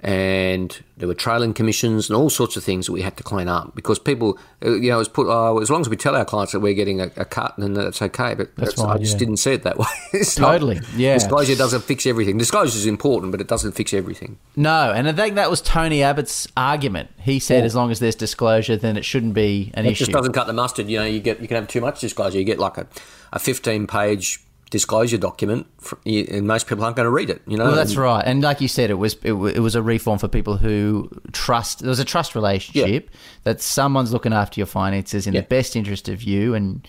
[0.00, 3.48] and there were trailing commissions and all sorts of things that we had to clean
[3.48, 6.14] up because people, uh, you know, it was put, oh, as long as we tell
[6.14, 8.34] our clients that we're getting a, a cut, and then that's okay.
[8.34, 9.18] But That's that's- I just yeah.
[9.18, 9.86] didn't see it that way.
[10.12, 11.14] It's not- Totally, yeah.
[11.14, 12.38] Disclosure doesn't fix everything.
[12.38, 14.38] Disclosure is important, but it doesn't fix everything.
[14.56, 17.10] No, and I think that was Tony Abbott's argument.
[17.18, 20.04] He said, as long as there's disclosure, then it shouldn't be an It issue.
[20.04, 20.88] It just doesn't cut the mustard.
[20.88, 22.38] You know, you get you can have too much disclosure.
[22.38, 22.86] You get like a,
[23.32, 25.66] a 15 page disclosure document,
[26.04, 27.40] and most people aren't going to read it.
[27.46, 29.74] You know, Well, that's And- right, and like you said, it was it, it was
[29.74, 31.80] a reform for people who trust.
[31.80, 33.10] There was a trust relationship
[33.44, 35.40] that someone's looking after your finances in Yeah.
[35.40, 36.86] the best interest of you, and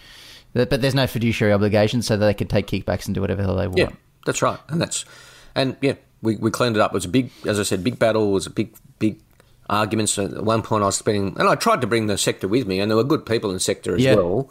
[0.54, 3.48] but there's no fiduciary obligation, so that they can take kickbacks and do whatever the
[3.48, 3.78] hell they want.
[3.78, 3.90] Yeah,
[4.26, 5.06] that's right, and that's
[5.56, 6.92] and yeah, we, we cleaned it up.
[6.92, 8.30] It was a big, as I said, big battle.
[8.30, 9.20] It was a big, big
[9.70, 10.18] arguments.
[10.20, 12.80] At one point, I was spending, and I tried to bring the sector with me,
[12.80, 14.16] and there were good people in the sector as Yeah.
[14.16, 14.50] well.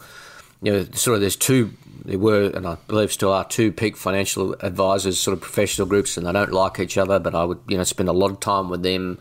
[0.63, 1.71] You know, sort of there's two,
[2.05, 6.17] there were, and I believe still are two peak financial advisors, sort of professional groups,
[6.17, 7.19] and they don't like each other.
[7.19, 9.19] But I would, you know, spend a lot of time with them.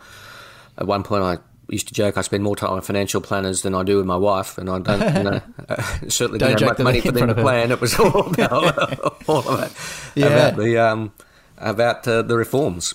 [0.76, 1.38] At one point, I
[1.70, 4.16] used to joke I spend more time with financial planners than I do with my
[4.16, 7.34] wife, and I don't, you know, uh, certainly Don't have much money for them to
[7.34, 7.70] plan.
[7.70, 9.72] It was all about, all about,
[10.14, 10.26] Yeah.
[10.26, 11.12] about the um,
[11.58, 12.94] about uh, the reforms.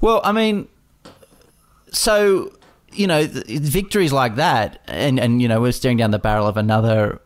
[0.00, 0.68] Well, I mean,
[1.92, 2.52] so
[2.92, 6.56] you know, victories like that, and and you know, we're staring down the barrel of
[6.56, 7.20] another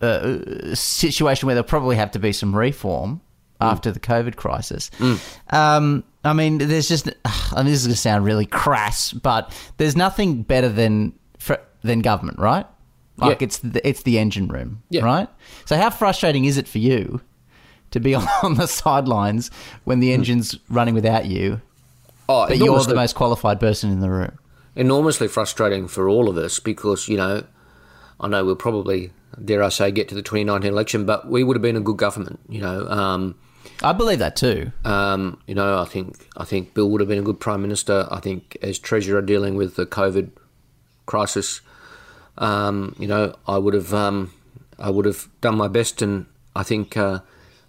[0.00, 3.20] uh, situation where there'll probably have to be some reform
[3.60, 4.90] after the COVID crisis.
[5.50, 7.06] Um, I mean, there's just,
[7.56, 11.12] mean, this is going to sound really crass, but there's nothing better than
[11.82, 12.66] than government, right?
[13.18, 13.44] Like Yeah.
[13.44, 15.04] it's the, it's the engine room, Yeah.
[15.04, 15.28] right?
[15.66, 17.20] So how frustrating is it for you
[17.90, 19.50] to be on the sidelines
[19.84, 21.60] when the engine's running without you?
[22.26, 24.38] Oh, But you're the most qualified person in the room.
[24.74, 27.44] enormously frustrating for all of us because you know,
[28.20, 31.56] I know we'll probably dare I say get to the 2019 election, but we would
[31.56, 32.40] have been a good government.
[32.48, 33.34] You know, um,
[33.82, 34.72] I believe that too.
[34.84, 38.06] um, you know, I think I think Bill would have been a good prime minister.
[38.10, 40.30] I think as treasurer dealing with the COVID
[41.06, 41.60] crisis,
[42.38, 44.32] um, you know, I would have um,
[44.78, 47.20] I would have done my best, and I think uh,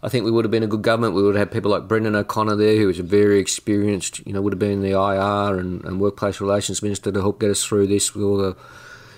[0.03, 1.15] I think we would have been a good government.
[1.15, 4.33] We would have had people like Brendan O'Connor there, who was a very experienced, you
[4.33, 7.63] know, would have been the IR and, and workplace relations minister to help get us
[7.63, 8.55] through this with all the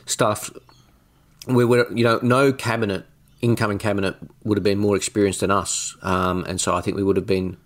[0.06, 0.50] stuff.
[1.48, 3.06] We were, you know, no cabinet,
[3.42, 7.04] incoming cabinet would have been more experienced than us, um, and so I think we
[7.04, 7.58] would have been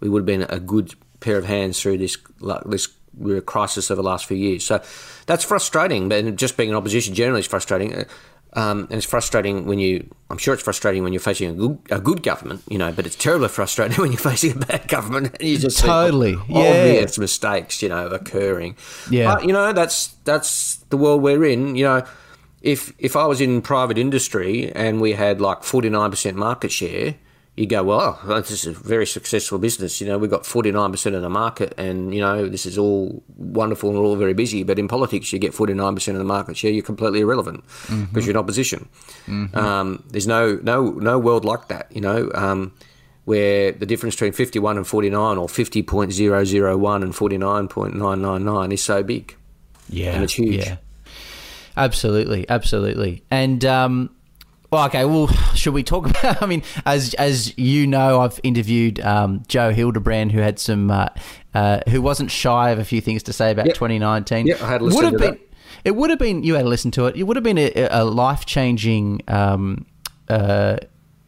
[0.00, 2.88] we would have been a good pair of hands through this like, this
[3.46, 4.64] crisis over the last few years.
[4.64, 4.80] So
[5.26, 6.08] that's frustrating.
[6.08, 7.94] But just being in opposition generally is frustrating.
[7.94, 8.04] Uh,
[8.54, 10.08] Um, and it's frustrating when you.
[10.30, 12.90] I'm sure it's frustrating when you're facing a good, a good government, you know.
[12.92, 15.36] But it's terribly frustrating when you're facing a bad government.
[15.38, 16.58] And you just Totally, yeah.
[16.58, 18.76] obvious mistakes, you know, occurring.
[19.10, 19.34] Yeah.
[19.34, 21.76] but you know that's that's the world we're in.
[21.76, 22.02] You know,
[22.68, 27.14] if if I was in private industry and we had like 49% market share,
[27.56, 30.02] you go, well, oh, this is a very successful business.
[30.02, 33.88] You know, we've got 49% of the market and, you know, this is all wonderful
[33.88, 34.62] and we're all very busy.
[34.64, 38.20] But in politics, you get 49% of the market share, you're completely irrelevant because mm-hmm.
[38.20, 38.88] you're in opposition.
[39.26, 39.56] Mm-hmm.
[39.56, 42.72] Um, there's no, no, no world like that, you know, um,
[43.24, 49.34] where the difference between 51 and 49 or 50.001 and 49.999 is so big.
[49.88, 50.12] Yeah.
[50.12, 50.64] And it's huge.
[50.66, 50.76] Yeah.
[51.78, 52.48] Absolutely.
[52.48, 53.22] Absolutely.
[53.30, 54.10] And, um,
[54.70, 55.04] well, okay.
[55.04, 56.42] Well, should we talk about?
[56.42, 61.08] I mean, as as you know, I've interviewed um, Joe Hildebrand, who had some, uh,
[61.54, 63.74] uh, who wasn't shy of a few things to say about yep.
[63.74, 64.46] 2019.
[64.46, 65.40] Yeah, I had listened would have to been, that.
[65.84, 66.42] It would have been.
[66.42, 67.16] You had to listen to it.
[67.16, 69.22] It would have been a, a life changing.
[69.28, 69.86] Um,
[70.28, 70.78] uh,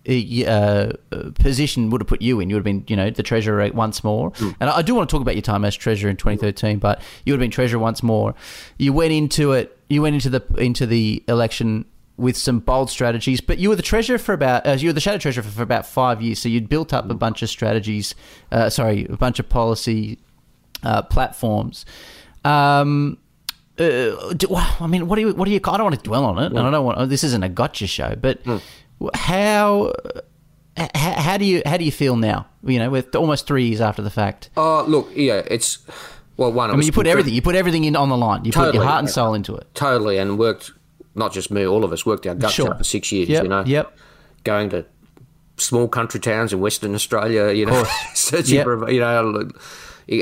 [0.08, 0.92] uh,
[1.34, 2.50] position would have put you in.
[2.50, 4.32] You would have been, you know, the treasurer once more.
[4.32, 4.56] Mm.
[4.60, 7.32] And I do want to talk about your time as treasurer in 2013, but you
[7.32, 8.34] would have been treasurer once more.
[8.78, 9.76] You went into it.
[9.90, 11.84] You went into the into the election
[12.20, 13.40] with some bold strategies.
[13.40, 15.62] But you were the treasurer for about uh, you were the shadow treasurer for, for,
[15.62, 16.38] about five years.
[16.38, 18.14] So you'd built up a bunch of strategies.
[18.52, 20.18] Uh, sorry, a bunch of policy
[20.84, 21.86] uh, platforms.
[22.44, 23.18] Um,
[23.78, 25.34] uh, do, I mean, what do you?
[25.34, 25.60] What do you?
[25.64, 26.52] I don't want to dwell on it.
[26.52, 26.62] Mm.
[26.62, 27.08] I don't want.
[27.08, 28.60] This isn't a gotcha show, but mm.
[29.14, 29.92] how?
[30.94, 32.46] How do you how do you feel now?
[32.64, 34.50] You know, with almost three years after the fact.
[34.56, 35.78] Oh, look, yeah, it's
[36.36, 36.70] well, one.
[36.70, 37.34] I mean, you put everything.
[37.34, 38.44] You put everything in on the line.
[38.44, 39.66] You totally, put your heart and soul into it.
[39.74, 40.72] Totally, and worked
[41.14, 42.70] not just me, all of us worked our guts sure.
[42.70, 43.28] out for six years.
[43.28, 43.96] Yep, you know, yep.
[44.44, 44.86] Going to
[45.56, 48.64] small country towns in Western Australia, you know, searching yep.
[48.64, 49.50] for you know,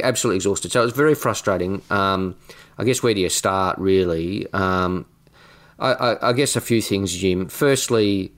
[0.03, 0.73] absolutely exhausted.
[0.73, 1.83] So it was very frustrating.
[1.91, 2.35] Um,
[2.79, 4.47] I guess where do you start really?
[4.53, 5.07] Um,
[5.79, 7.49] I, I, I, guess a few things, Jim.
[7.49, 8.33] Firstly,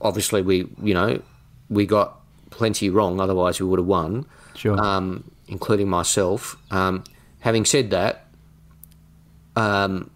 [0.00, 1.20] obviously we you know
[1.68, 2.20] we got
[2.50, 4.26] plenty wrong, otherwise we would have won.
[4.54, 4.78] Sure.
[4.80, 6.56] Um, including myself.
[6.70, 7.04] Um,
[7.40, 8.26] having said that,
[9.56, 10.10] um,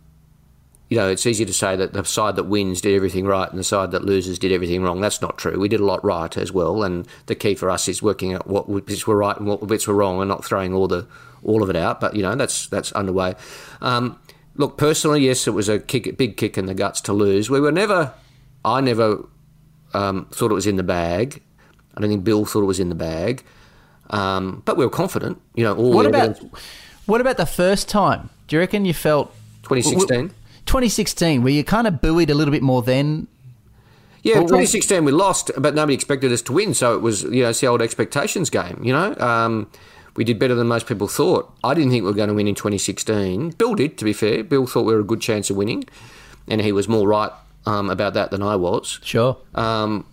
[0.88, 3.58] you know, it's easy to say that the side that wins did everything right and
[3.58, 5.00] the side that loses did everything wrong.
[5.00, 5.58] That's not true.
[5.58, 8.46] We did a lot right as well, and the key for us is working out
[8.46, 11.06] what bits were right and what bits were wrong, and not throwing all the
[11.42, 12.00] all of it out.
[12.00, 13.34] But you know, that's that's underway.
[13.80, 14.18] Um,
[14.56, 17.50] look, personally, yes, it was a kick, big kick in the guts to lose.
[17.50, 18.14] We were never,
[18.64, 19.26] I never
[19.94, 21.42] um, thought it was in the bag.
[21.94, 23.44] I don't think Bill thought it was in the bag,
[24.10, 25.40] um, but we were confident.
[25.54, 26.38] You know, all what about
[27.06, 28.30] what about the first time?
[28.48, 30.30] Do you reckon you felt 2016?
[30.66, 33.28] 2016, were you kind of buoyed a little bit more then?
[34.22, 37.50] Yeah, 2016 we lost, but nobody expected us to win, so it was you know
[37.50, 38.80] it's the old expectations game.
[38.82, 39.70] You know, um,
[40.16, 41.52] we did better than most people thought.
[41.62, 43.50] I didn't think we were going to win in 2016.
[43.50, 44.42] Bill did, to be fair.
[44.42, 45.84] Bill thought we were a good chance of winning,
[46.48, 47.32] and he was more right
[47.66, 48.98] um, about that than I was.
[49.02, 49.36] Sure.
[49.54, 50.06] Um,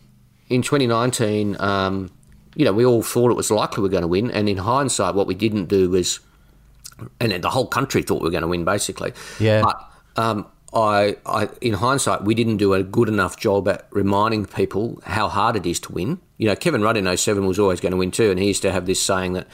[0.49, 2.12] in 2019, um,
[2.55, 4.57] you know, we all thought it was likely we were going to win, and in
[4.57, 6.19] hindsight, what we didn't do was,
[7.19, 9.13] and the whole country thought we were going to win, basically.
[9.39, 9.61] Yeah.
[9.61, 14.45] But um, I, I, in hindsight, we didn't do a good enough job at reminding
[14.45, 16.19] people how hard it is to win.
[16.37, 18.61] You know, Kevin Rudd in 07 was always going to win too, and he used
[18.63, 19.47] to have this saying that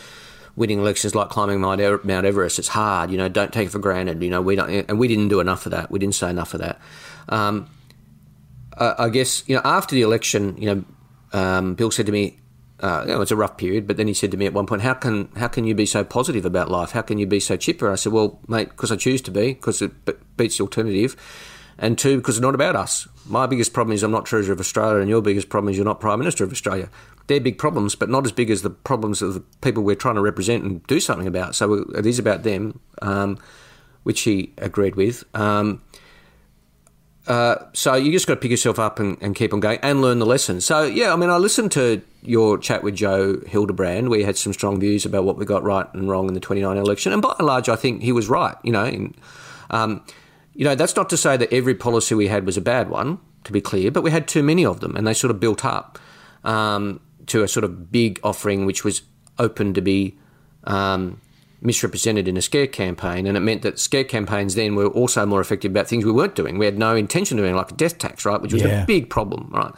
[0.56, 2.60] winning elections is like climbing Mount Everest.
[2.60, 3.12] It's hard.
[3.12, 4.22] You know, don't take it for granted.
[4.24, 5.92] You know, we don't, and we didn't do enough of that.
[5.92, 6.80] We didn't say enough of that.
[7.30, 7.70] Um,
[8.80, 10.84] I guess you know after the election, you know,
[11.34, 12.38] um, Bill said to me,
[12.80, 13.88] uh, you know, it's a rough period.
[13.88, 15.86] But then he said to me at one point, "How can how can you be
[15.86, 16.92] so positive about life?
[16.92, 19.54] How can you be so chipper?" I said, "Well, mate, because I choose to be,
[19.54, 19.92] because it
[20.38, 21.16] beats the alternative,
[21.78, 23.08] and two, because it's not about us.
[23.26, 25.86] My biggest problem is I'm not Treasurer of Australia, and your biggest problem is you're
[25.86, 26.90] not Prime Minister of Australia.
[27.28, 30.16] They're big problems, but not as big as the problems of the people we're trying
[30.16, 31.56] to represent and do something about.
[31.56, 33.38] So it is about them." Um,
[34.08, 35.26] which he agreed with.
[35.34, 35.82] Um,
[37.28, 40.02] uh, so you just got to pick yourself up and, and, keep on going and
[40.02, 40.62] learn the lesson.
[40.62, 44.38] So yeah, I mean, I listened to your chat with Joe Hildebrand, where you had
[44.38, 47.22] some strong views about what we got right and wrong in the 29 election, and
[47.22, 48.56] by and large, I think he was right.
[48.64, 49.14] You know, in,
[49.70, 50.04] um,
[50.54, 53.20] you know, that's not to say that every policy we had was a bad one,
[53.44, 55.66] to be clear, but we had too many of them, and they sort of built
[55.66, 56.00] up
[56.46, 59.02] um, to a sort of big offering, which was
[59.38, 60.18] open to be
[60.64, 61.20] um,
[61.62, 65.42] misrepresented in a scare campaign, and it meant that scare campaigns then were also more
[65.42, 66.58] effective about things we weren't doing.
[66.58, 68.84] We had no intention of doing, like a death tax, right, which was yeah.
[68.84, 69.74] a big problem, right.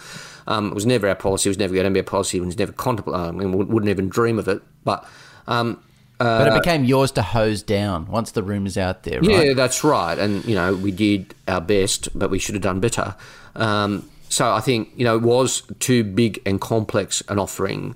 [0.48, 1.48] Um, it was never our policy.
[1.48, 2.40] It was never going to be a policy.
[2.40, 3.22] It was never contemplated.
[3.22, 4.64] I mean, we wouldn't even dream of it.
[4.84, 5.08] But
[5.48, 5.82] um,
[6.20, 9.48] uh, but it became yours to hose down once the rumours out there, right?
[9.48, 10.18] Yeah, that's right.
[10.18, 13.16] And, you know, we did our best, but we should have done better.
[13.56, 17.96] Um, so I think, you know, it was too big and complex an offering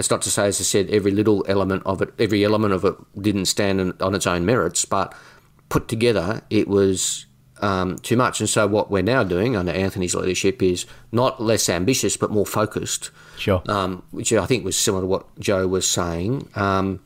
[0.00, 2.84] it's not to say, as I said, every little element of it, every element of
[2.86, 5.14] it didn't stand on its own merits, but
[5.68, 7.26] put together, it was
[7.60, 8.40] um, too much.
[8.40, 12.46] And so, what we're now doing under Anthony's leadership is not less ambitious, but more
[12.46, 13.10] focused.
[13.36, 13.62] Sure.
[13.68, 16.48] Um, which I think was similar to what Joe was saying.
[16.54, 17.00] Um,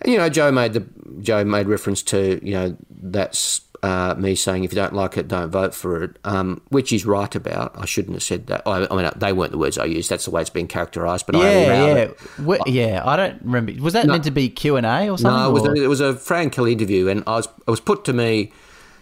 [0.00, 0.84] and, you know, Joe made the
[1.20, 5.26] Joe made reference to you know that's uh, me saying if you don't like it,
[5.26, 7.72] don't vote for it, um, which he's right about.
[7.76, 8.62] I shouldn't have said that.
[8.66, 10.08] I, I mean, they weren't the words I used.
[10.08, 11.26] That's the way it's been characterised.
[11.26, 12.46] But I Yeah, allowed yeah.
[12.46, 13.02] Wh- yeah.
[13.04, 13.72] I don't remember.
[13.82, 15.36] Was that meant to be Q and A or something?
[15.36, 18.04] No, it was, a, it was a Frank interview, and I was it was put
[18.04, 18.52] to me,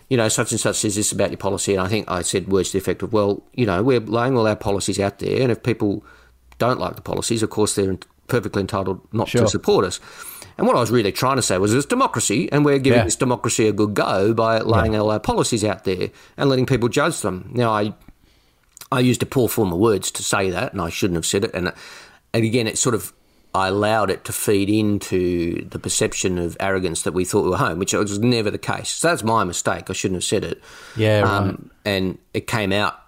[0.08, 2.48] you know, such and such says this about your policy, and I think I said
[2.48, 5.42] words to the effect of, well, you know, we're laying all our policies out there,
[5.42, 6.04] and if people
[6.58, 9.42] don't like the policies, of course they're perfectly entitled not Sure.
[9.42, 10.00] to support us.
[10.60, 13.04] And what I was really trying to say was it's democracy, and we're giving Yeah.
[13.04, 16.90] this democracy a good go by laying all our policies out there and letting people
[16.90, 17.50] judge them.
[17.54, 17.94] Now, I
[18.92, 21.44] I used a poor form of words to say that, and I shouldn't have said
[21.44, 21.50] it.
[21.54, 21.72] And
[22.34, 23.14] and again, it sort of
[23.54, 27.56] I allowed it to feed into the perception of arrogance that we thought we were
[27.56, 28.90] home, which was never the case.
[28.90, 29.88] So that's my mistake.
[29.88, 30.62] I shouldn't have said it.
[30.94, 31.30] Yeah, right.
[31.32, 32.99] Um, and it came out.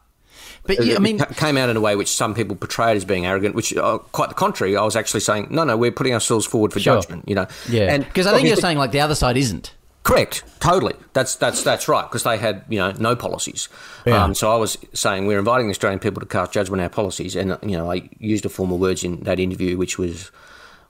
[0.64, 3.04] But yeah, I mean, ca- came out in a way which some people portrayed as
[3.04, 4.76] being arrogant, which uh, quite the contrary.
[4.76, 6.96] I was actually saying, no, no, we're putting ourselves forward for Sure.
[7.00, 7.28] judgment.
[7.28, 9.74] You know, yeah, and because I think you're saying like the other side isn't.
[10.04, 10.94] Correct, totally.
[11.12, 13.68] That's that's that's right because they had you know no policies.
[14.04, 14.24] Yeah.
[14.24, 16.90] Um, so I was saying we're inviting the Australian people to cast judgment on our
[16.90, 20.32] policies, and you know I used a form of words in that interview which was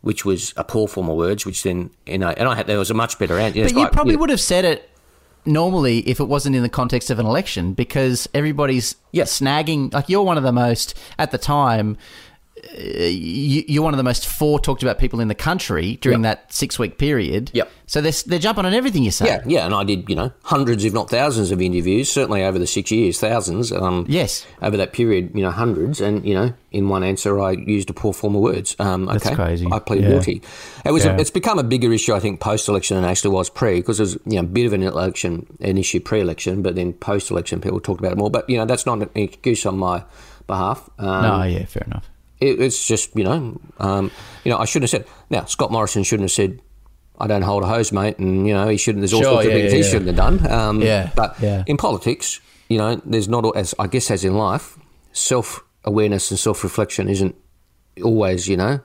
[0.00, 2.78] which was a poor form of words, which then you know, and I had there
[2.78, 3.62] was a much better answer.
[3.64, 4.88] But you probably would have said it
[5.44, 9.24] normally if it wasn't in the context of an election because everybody's Yeah.
[9.24, 9.92] snagging.
[9.92, 11.96] Like you're one of the most at the time.
[12.74, 16.46] You, you're one of the most for talked about people in the country during Yep.
[16.46, 17.50] that six week period.
[17.54, 17.70] Yep.
[17.86, 19.26] So they're they're jumping on everything you say.
[19.26, 22.10] Yeah, yeah, and I did, you know, hundreds, if not thousands, of interviews.
[22.10, 23.72] Certainly over the six years, thousands.
[23.72, 24.46] Um, Yes.
[24.62, 26.00] over that period, you know, hundreds.
[26.00, 28.76] And you know, in one answer, I used a poor form of words.
[28.78, 29.66] Um, That's okay, crazy.
[29.70, 30.08] I plead Yeah.
[30.10, 30.42] guilty.
[30.84, 31.04] It was.
[31.04, 31.16] Yeah.
[31.16, 33.98] A, it's become a bigger issue, I think, post-election than it actually was pre, because
[34.00, 37.60] it was you know a bit of an election, an issue pre-election, but then post-election,
[37.60, 38.30] people talked about it more.
[38.30, 40.04] But you know, that's not an excuse on my
[40.46, 40.88] behalf.
[40.98, 42.08] Um, No, yeah, fair enough.
[42.42, 44.10] It, it's just you know, um,
[44.44, 45.12] you know, I shouldn't have said.
[45.30, 46.60] Now, Scott Morrison shouldn't have said,
[47.18, 49.00] "I don't hold a hose, mate," and you know, he shouldn't.
[49.00, 49.90] There's all Sure, sorts yeah, of things yeah, he yeah.
[49.90, 50.50] shouldn't have done.
[50.52, 51.64] Um, Yeah, but yeah.
[51.66, 54.78] in politics, you know, there's not as I guess as in life,
[55.12, 57.34] self awareness and self reflection isn't
[58.02, 58.80] always, you know,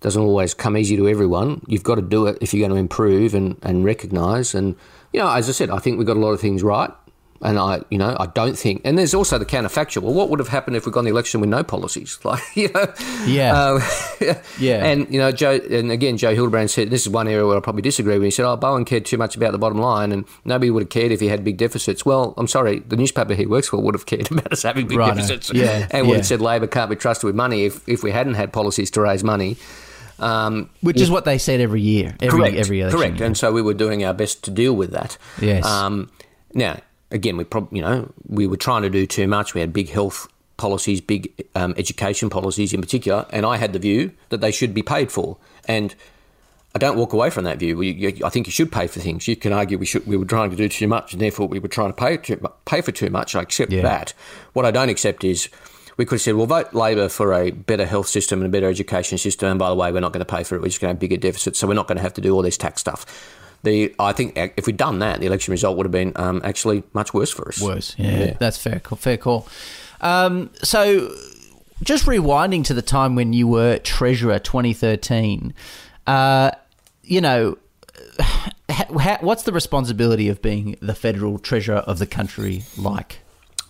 [0.00, 1.62] doesn't always come easy to everyone.
[1.66, 4.54] You've got to do it if you're going to improve and, and recognise.
[4.54, 4.76] And,
[5.12, 6.90] you know, as I said, I think we've got a lot of things right.
[7.44, 10.00] And I, you know, I don't think, and there's also the counterfactual.
[10.00, 12.18] Well, what would have happened if we got the election with no policies?
[12.24, 12.86] Like, you know,
[13.26, 13.52] Yeah.
[13.62, 13.82] um,
[14.58, 14.84] Yeah.
[14.86, 17.60] And you know, Joe, and again, Joe Hildebrand said this is one area where I
[17.60, 18.24] probably disagree with.
[18.24, 20.88] He said, "Oh, Bowen cared too much about the bottom line, and nobody would have
[20.88, 23.94] cared if he had big deficits." Well, I'm sorry, the newspaper he works for would
[23.94, 25.16] have cared about us having big Righto.
[25.16, 26.16] deficits, Yeah, and would yeah.
[26.18, 29.02] have said Labor can't be trusted with money if if we hadn't had policies to
[29.02, 29.58] raise money.
[30.18, 32.98] Um, Which is what they said every year, every correct, every election.
[33.00, 35.18] correct, and so we were doing our best to deal with that.
[35.40, 35.66] Yes.
[35.66, 36.08] Um,
[36.54, 36.78] now,
[37.10, 39.54] again, we prob- you know we were trying to do too much.
[39.54, 43.78] We had big health policies, big um, education policies in particular, and I had the
[43.78, 45.36] view that they should be paid for.
[45.66, 45.94] And
[46.74, 47.76] I don't walk away from that view.
[47.76, 49.26] We, you, I think you should pay for things.
[49.28, 51.58] You can argue we should we were trying to do too much, and therefore we
[51.58, 53.34] were trying to pay too, pay for too much.
[53.34, 53.82] I accept Yeah.
[53.82, 54.12] that.
[54.52, 55.48] What I don't accept is.
[55.96, 58.68] We could have said, well, vote Labor for a better health system and a better
[58.68, 59.48] education system.
[59.50, 60.60] And by the way, we're not going to pay for it.
[60.60, 61.60] We're just going to have bigger deficits.
[61.60, 63.06] So we're not going to have to do all this tax stuff.
[63.64, 66.82] The I think if we'd done that, the election result would have been um, actually
[66.92, 67.60] much worse for us.
[67.60, 67.94] Worse.
[67.98, 68.78] Yeah, that's fair.
[68.80, 69.48] call- Fair call.
[70.00, 71.12] Um, so,
[71.82, 75.54] just rewinding to the time when you were treasurer, 2013.
[76.06, 76.50] Uh,
[77.02, 77.56] you know,
[78.20, 83.20] ha, ha, what's the responsibility of being the federal treasurer of the country like?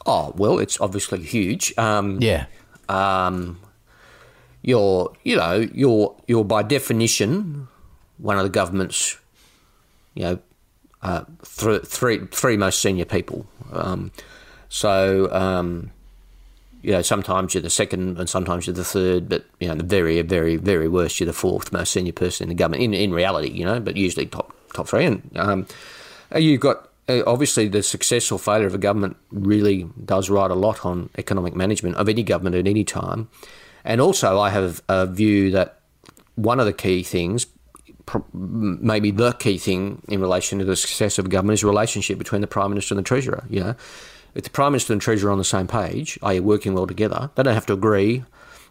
[0.07, 1.73] Oh well, it's obviously huge.
[1.79, 2.47] Um, Yeah.
[2.89, 3.61] um,
[4.63, 7.69] you're, you know, you're, you're by definition
[8.19, 9.19] one of the government's,
[10.15, 10.39] you know,
[11.03, 11.25] uh,
[11.57, 13.47] th- three, three most senior people.
[13.73, 14.11] Um,
[14.69, 15.91] so, um,
[16.83, 19.85] you know, sometimes you're the second and sometimes you're the third, but, you know, the
[19.85, 23.13] very, very, very worst, you're the fourth most senior person in the government, in, in
[23.13, 25.05] reality, you know, but usually top, top three.
[25.05, 25.67] And um,
[26.35, 30.51] uh, you've got, uh, obviously, the success or failure of a government really does ride
[30.51, 33.29] a lot on economic management of any government at any time.
[33.85, 35.81] And also, I have a view that
[36.35, 37.47] one of the key things,
[38.33, 42.41] maybe the key thing in relation to the success of government, is the relationship between
[42.41, 43.45] the Prime Minister and the Treasurer.
[43.49, 43.75] You know,
[44.35, 47.31] if the Prime Minister and Treasurer are on the same page, i.e., working well together,
[47.35, 48.25] they don't have to agree,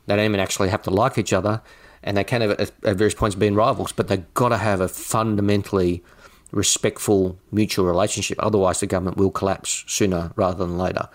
[0.06, 1.62] they don't even actually have to like each other,
[2.04, 4.82] and they can have at, at various points been rivals, but they've got to have
[4.82, 6.04] a fundamentally
[6.52, 8.38] respectful mutual relationship.
[8.42, 11.10] Otherwise, the government will collapse sooner rather than later.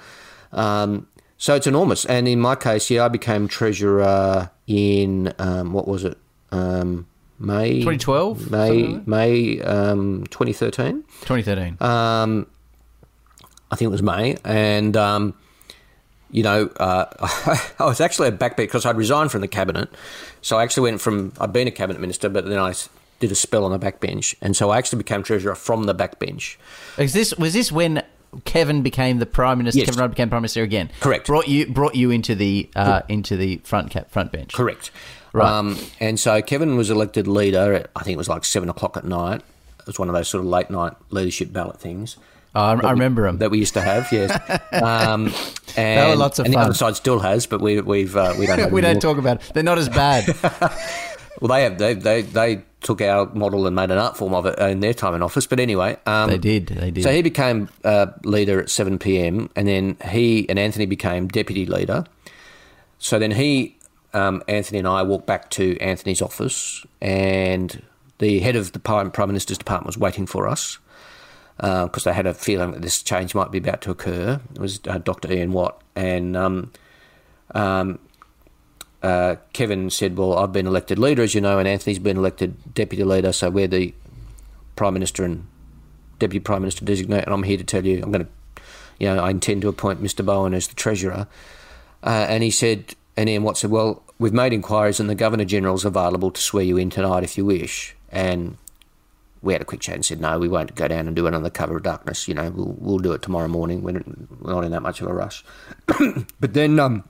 [0.53, 1.07] Um,
[1.37, 2.05] so it's enormous.
[2.07, 6.19] And in my case, yeah, I became treasurer in um, what was it?
[6.51, 7.07] Um,
[7.39, 8.51] May 2012?
[8.51, 9.07] May like?
[9.07, 11.05] May um, 2013.
[11.23, 11.77] 2013.
[11.81, 12.47] Um,
[13.71, 15.35] I think it was May, and um,
[16.31, 17.07] you know, uh,
[17.79, 19.89] I was actually a backbeat because I'd resigned from the cabinet.
[20.43, 22.75] So I actually went from I'd been a cabinet minister, but then I
[23.21, 26.57] did a spell on the backbench, and so I actually became treasurer from the backbench.
[26.97, 28.03] Is this was this when
[28.45, 29.81] Kevin became the prime minister?
[29.81, 29.89] Yes.
[29.89, 30.91] Kevin Rudd became prime minister again.
[31.01, 31.27] Correct.
[31.27, 34.55] Brought you brought you into the uh, into the front cap front bench.
[34.55, 34.91] Correct.
[35.33, 35.51] Right.
[35.51, 37.75] Um, and so Kevin was elected leader.
[37.75, 39.43] At, I think it was like seven o'clock at night.
[39.81, 42.17] It was one of those sort of late night leadership ballot things.
[42.55, 44.11] Oh, I, I remember them that we used to have.
[44.11, 44.31] Yes,
[44.73, 45.33] um,
[45.77, 46.63] and, were lots of and fun.
[46.63, 48.73] the other side still has, but we, we've uh, we don't.
[48.79, 49.53] We don't talk about it.
[49.55, 50.35] They're not as bad.
[51.41, 51.79] Well, they have.
[51.79, 54.95] They, they they took our model and made an art form of it in their
[54.95, 55.47] time in office.
[55.47, 56.67] But anyway, um, they did.
[56.67, 57.05] They did.
[57.05, 59.49] So he became uh, leader at seven p.m.
[59.55, 62.05] and then he and Anthony became deputy leader.
[62.99, 63.77] So then he,
[64.15, 67.83] um, Anthony, and I walked back to Anthony's office, and
[68.19, 70.79] the head of the prime, minister's department was waiting for us
[71.57, 74.41] because they had a feeling that this change might be about to occur.
[74.55, 75.33] It was uh, Dr.
[75.33, 76.73] Ian Watt, and um,
[77.55, 77.99] um,
[79.03, 82.75] uh, Kevin said, "Well, I've been elected leader, as you know, and Anthony's been elected
[82.75, 83.95] deputy leader, so we're the
[84.77, 85.47] prime minister and
[86.19, 88.63] deputy prime minister designate, and I'm here to tell you, I'm going to,
[88.99, 90.25] you know, I intend to appoint Mr.
[90.25, 91.27] Bowen as the treasurer."
[92.01, 95.45] Uh, and he said, and Ian Watt said, "Well, we've made inquiries, and the governor
[95.45, 98.57] general's available to swear you in tonight if you wish." And
[99.43, 101.35] we had a quick chat and said, "No, we won't go down and do it
[101.35, 102.29] under the cover of darkness.
[102.29, 103.83] You know, we'll we'll do it tomorrow morning.
[103.83, 104.05] We're
[104.43, 105.45] not in that much of a rush."
[106.41, 107.03] but then, um,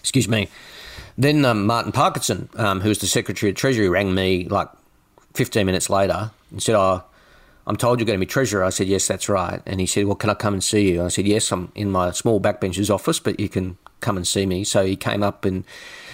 [0.00, 0.48] excuse me,
[1.16, 4.68] then um, Martin Parkinson, um, who was the Secretary of Treasury, rang me like
[5.34, 7.04] 15 minutes later and said, "Oh,
[7.66, 10.06] I'm told you're going to be treasurer." I said, "Yes, that's right." And he said,
[10.06, 12.90] "Well, can I come and see you?" I said, "Yes, I'm in my small backbencher's
[12.90, 15.64] office, but you can come and see me." So he came up and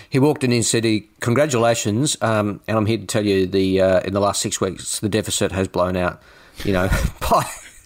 [0.09, 3.80] he walked in and said, "He- "Congratulations, um, and I'm here to tell you the
[3.80, 6.22] uh, in the last six weeks the deficit has blown out,
[6.64, 6.88] you know,
[7.30, 7.44] by."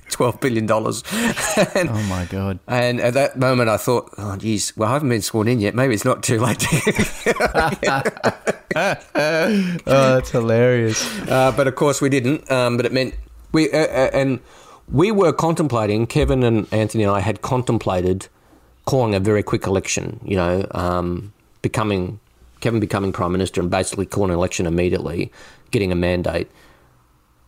[0.09, 1.03] Twelve billion dollars,
[1.75, 2.61] and, oh my god.
[2.69, 5.75] and at that moment I thought, oh geez, well I haven't been sworn in yet.
[5.75, 6.65] Maybe it's not too late.
[8.77, 9.05] Oh,
[9.87, 11.05] that's hilarious.
[11.29, 12.49] Uh, but of course we didn't.
[12.51, 13.15] Um, but it meant
[13.53, 14.41] we uh, uh, and
[14.91, 16.07] we were contemplating.
[16.07, 18.29] Kevin and Anthony and I had contemplated
[18.85, 20.21] calling a very quick election.
[20.25, 21.33] You know, um,
[21.63, 22.21] becoming
[22.61, 25.33] Kevin becoming prime minister and basically calling an election immediately,
[25.71, 26.51] getting a mandate.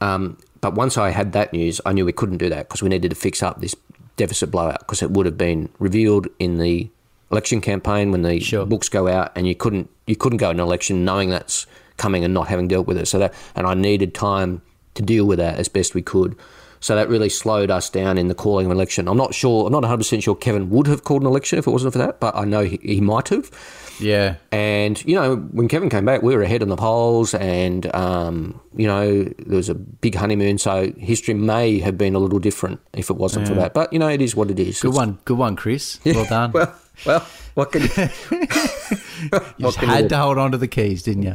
[0.00, 2.88] Um, but once I had that news, I knew we couldn't do that because we
[2.88, 3.74] needed to fix up this
[4.16, 6.90] deficit blowout because it would have been revealed in the
[7.30, 8.66] election campaign when the Sure.
[8.66, 12.24] books go out, and you couldn't you couldn't go in an election knowing that's coming
[12.24, 13.06] and not having dealt with it.
[13.06, 14.62] So that and I needed time
[14.98, 16.36] to deal with that as best we could.
[16.80, 19.08] So that really slowed us down in the calling of an election.
[19.08, 19.66] I'm not sure.
[19.66, 21.98] I'm not 100 percent sure Kevin would have called an election if it wasn't for
[21.98, 23.50] that, but I know he, he might have.
[23.98, 24.36] Yeah.
[24.52, 28.60] And you know, when Kevin came back, we were ahead in the polls, and um,
[28.76, 30.58] you know, there was a big honeymoon.
[30.58, 33.74] So history may have been a little different if it wasn't for that.
[33.74, 34.80] But you know, it is what it is.
[34.80, 35.18] Good It's- one.
[35.24, 35.98] Good one, Chris.
[36.04, 36.52] Well done.
[36.52, 36.72] Well,
[37.06, 37.88] well, what can you?
[39.20, 41.34] You what just can had to hold on to the keys, didn't you?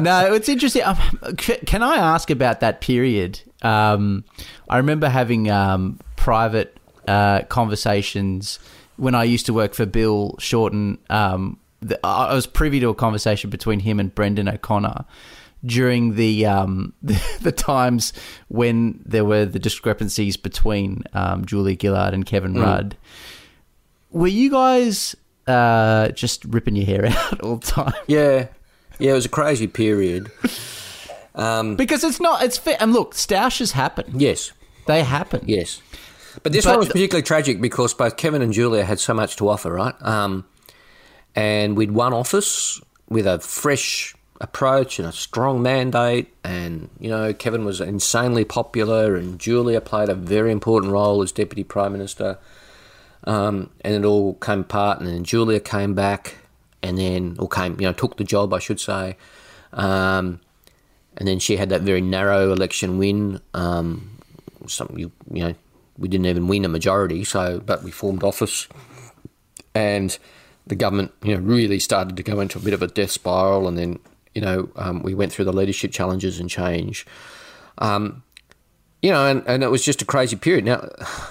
[0.00, 0.82] no, it's interesting.
[0.82, 0.96] Um,
[1.36, 3.40] can I ask about that period?
[3.60, 4.24] Um,
[4.68, 8.58] I remember having um, private uh, conversations
[8.96, 10.98] when I used to work for Bill Shorten.
[11.10, 15.04] Um, the, I was privy to a conversation between him and Brendan O'Connor
[15.64, 18.12] during the um, the, the times
[18.48, 22.96] when there were the discrepancies between um, Julia Gillard and Kevin Rudd.
[24.16, 25.14] Were you guys
[25.46, 27.92] uh, just ripping your hair out all the time?
[28.06, 28.46] Yeah,
[28.98, 30.30] yeah, it was a crazy period.
[31.34, 32.42] Because it's not.
[32.42, 32.76] It's fair.
[32.80, 34.18] And look, stoushes happen.
[34.18, 34.52] Yes,
[34.86, 35.42] They happen.
[35.46, 35.82] yes.
[36.42, 39.36] But this But- one was particularly tragic because both Kevin and Julia had so much
[39.36, 39.94] to offer, right?
[40.00, 40.44] Um,
[41.34, 46.32] and we'd won office with a fresh approach and a strong mandate.
[46.44, 51.32] And, you know, Kevin was insanely popular, and Julia played a very important role as
[51.32, 52.38] Deputy Prime Minister.
[53.26, 56.36] Um, and it all came apart, and then Julia came back,
[56.82, 59.16] and then, or came, you know, took the job, I should say.
[59.72, 60.40] Um,
[61.16, 63.40] and then she had that very narrow election win.
[63.54, 64.18] Um,
[64.66, 65.54] some you you know
[65.98, 68.68] we didn't even win a majority, so but we formed office,
[69.74, 70.18] and
[70.66, 73.66] the government you know really started to go into a bit of a death spiral,
[73.68, 73.98] and then
[74.34, 77.06] you know um, we went through the leadership challenges and change.
[77.78, 78.22] Um,
[79.02, 80.64] you know, and, and it was just a crazy period.
[80.64, 80.88] Now,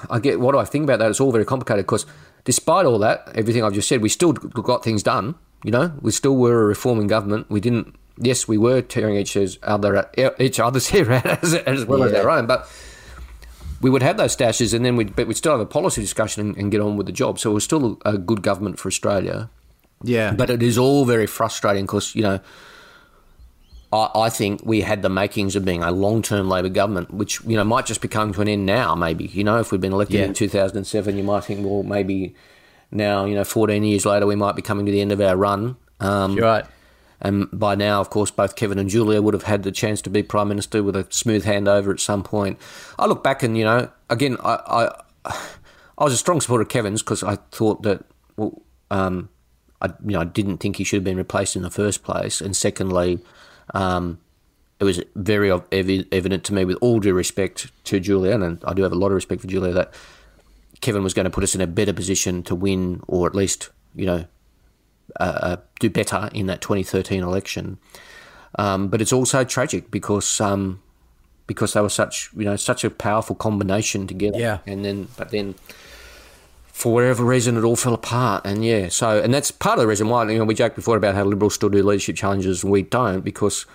[0.09, 1.09] I get what do I think about that?
[1.09, 2.05] It's all very complicated because
[2.43, 5.36] despite all that, everything I've just said, we still got things done.
[5.63, 7.49] You know, we still were a reforming government.
[7.49, 7.95] We didn't.
[8.18, 10.09] Yes, we were tearing each other
[10.39, 12.20] each other's hair out as, as well as Yeah.
[12.22, 12.70] our own, but
[13.82, 16.47] we would have those stoushes, and then we'd but we'd still have a policy discussion
[16.47, 17.39] and, and get on with the job.
[17.39, 19.49] So it was still a good government for Australia.
[20.03, 20.34] Yeah.
[20.34, 22.39] But it is all very frustrating because, you know,
[23.94, 27.42] I, I think we had the makings of being a long term Labor government, which,
[27.46, 29.26] you know, might just be coming to an end now, maybe.
[29.26, 30.26] You know, if we'd been elected Yeah.
[30.26, 32.36] in 2007, you might think, well, maybe
[32.92, 35.36] now, you know, 14 years later, we might be coming to the end of our
[35.36, 35.76] run.
[36.00, 36.66] Um, You're right.
[37.22, 40.10] And by now, of course, both Kevin and Julia would have had the chance to
[40.10, 42.60] be prime minister with a smooth handover at some point.
[43.00, 44.92] I look back and you know, again, I
[45.26, 45.36] I,
[45.98, 48.04] I was a strong supporter of Kevin's because I thought that
[48.36, 48.62] well,
[48.92, 49.30] um,
[49.82, 52.42] I you know I didn't think he should have been replaced in the first place,
[52.42, 53.20] and secondly,
[53.74, 54.20] um,
[54.80, 58.74] it was very ev- evident to me, with all due respect to Julia, and I
[58.74, 59.93] do have a lot of respect for Julia, that
[60.82, 63.70] Kevin was going to put us in a better position to win, or at least
[63.95, 64.26] you know
[65.20, 67.78] uh, uh do better in that 2013 election.
[68.57, 70.82] Um, but it's also tragic because um,
[71.47, 74.38] because they were such you know such a powerful combination together.
[74.38, 74.59] Yeah.
[74.66, 75.55] And then but then
[76.76, 78.45] for whatever reason, it all fell apart.
[78.45, 80.97] And yeah, so and that's part of the reason why you know we joked before
[80.97, 83.65] about how liberals still do leadership challenges and we don't because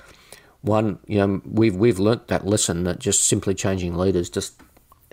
[0.61, 4.61] one, you know, we've we've learnt that lesson that just simply changing leaders just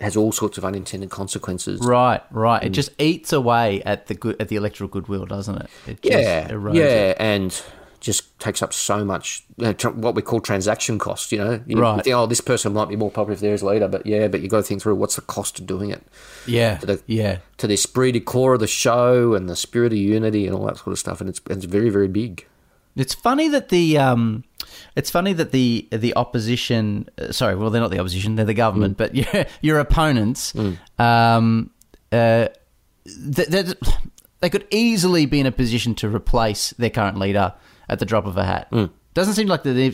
[0.00, 1.80] has all sorts of unintended consequences.
[1.80, 2.62] Right, right.
[2.62, 2.74] It mm.
[2.74, 5.70] just eats away at the good at the electoral goodwill, doesn't it?
[5.86, 7.16] it just Yeah, erodes yeah, it.
[7.18, 7.62] and
[8.00, 11.32] just takes up so much you know, tr- what we call transaction costs.
[11.32, 12.02] You know, you Right.
[12.04, 14.48] think, oh, this person might be more popular if they're leader, but yeah, but you
[14.48, 16.02] got to think through what's the cost of doing it
[16.46, 17.38] yeah, the- yeah.
[17.58, 20.64] to the esprit de corps of the show and the spirit of unity and all
[20.66, 22.46] that sort of stuff, and it's it's very very big.
[22.96, 24.42] It's funny that the um,
[24.96, 27.08] it's funny that the the opposition.
[27.16, 28.96] uh, Sorry, well, they're not the opposition; they're the government.
[28.96, 30.52] But your your opponents,
[30.98, 31.70] um,
[32.10, 32.48] uh,
[34.40, 37.54] they could easily be in a position to replace their current leader
[37.88, 38.72] at the drop of a hat.
[39.14, 39.92] Doesn't seem like there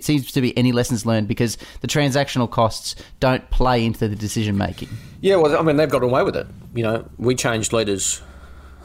[0.00, 4.56] seems to be any lessons learned because the transactional costs don't play into the decision
[4.56, 4.88] making.
[5.20, 6.46] Yeah, well, I mean, they've got away with it.
[6.74, 8.22] You know, we changed leaders,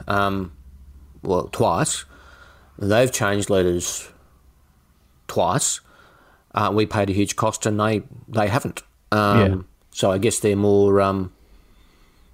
[0.08, 0.52] um,
[1.24, 2.04] well, twice.
[2.78, 4.10] They've changed leaders
[5.28, 5.80] twice.
[6.54, 8.82] Uh, we paid a huge cost, and they they haven't.
[9.12, 9.56] Um, Yeah.
[9.92, 11.32] So I guess they're more, um,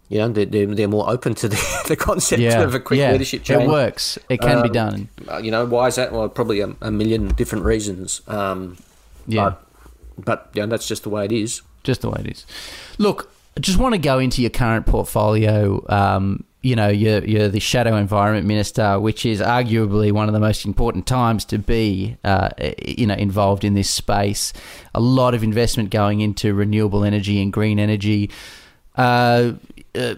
[0.09, 3.11] you know, they're, they're, more open to the, the concept Yeah, of a quick yeah.
[3.11, 3.63] leadership change.
[3.63, 4.19] It works.
[4.29, 5.09] It can be Um, done.
[5.27, 6.11] Uh, you know, why is that?
[6.11, 8.21] Well, probably a, a million different reasons.
[8.27, 8.77] Um,
[9.27, 9.55] Yeah.
[10.15, 11.61] But, but yeah, that's just the way it is.
[11.83, 12.45] just the way it is.
[12.97, 15.83] Look, I just want to go into your current portfolio.
[15.89, 20.39] Um, you know, you're, you're the shadow environment minister, which is arguably one of the
[20.39, 22.49] most important times to be, uh,
[22.85, 24.53] you know, involved in this space.
[24.95, 28.29] A lot of investment going into renewable energy and green energy.
[28.95, 29.53] Uh,
[29.95, 30.15] uh,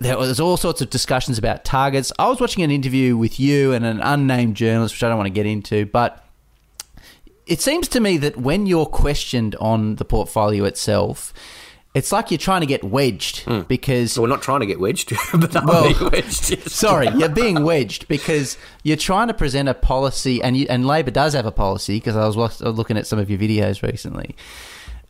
[0.00, 2.12] there was all sorts of discussions about targets.
[2.18, 5.26] I was watching an interview with you and an unnamed journalist, which I don't want
[5.28, 6.22] to get into, but
[7.46, 11.32] it seems to me that when you're questioned on the portfolio itself,
[11.94, 15.14] it's like you're trying to get wedged because So we're not trying to get wedged,
[15.32, 16.50] but they're Well, being wedged.
[16.58, 16.72] yes.
[16.74, 21.10] sorry, you're being wedged because you're trying to present a policy, and you, and Labor
[21.10, 24.34] does have a policy because I was looking at some of your videos recently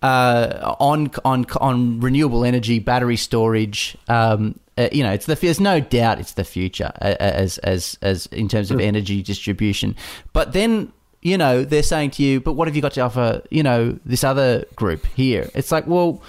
[0.03, 3.97] uh, on on on renewable energy, battery storage.
[4.09, 7.99] Um, uh, you know, it's the there's no doubt it's the future uh, as as
[8.03, 9.97] as in terms of energy distribution.
[10.33, 10.93] But then
[11.23, 13.43] you know they're saying to you, but what have you got to offer?
[13.51, 15.51] You know, this other group here.
[15.55, 16.23] It's like, well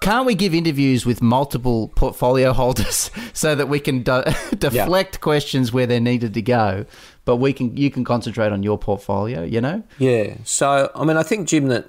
[0.00, 5.72] can't we give interviews with multiple portfolio holders so that we can de- deflect questions
[5.72, 6.84] where they're needed to go
[7.24, 10.34] but we can you can concentrate on your portfolio you know Yeah.
[10.42, 11.86] So, I mean, I think, Jim, that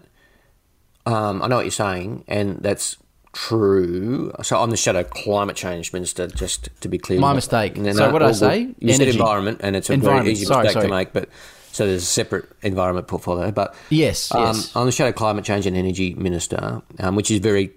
[1.05, 2.97] um, I know what you're saying, and that's
[3.33, 4.31] true.
[4.43, 7.19] So, I'm the shadow climate change minister, just to be clear.
[7.19, 7.77] My mistake.
[7.77, 8.73] No, So what I say?
[8.79, 9.17] You said Energy.
[9.19, 10.87] environment, and it's a very easy Sorry, mistake sorry.
[10.87, 11.29] to make, but
[11.71, 13.51] so there's a separate environment portfolio.
[13.51, 14.75] But Yes, um, yes.
[14.75, 17.71] I'm the shadow climate change and energy minister, um, which is very,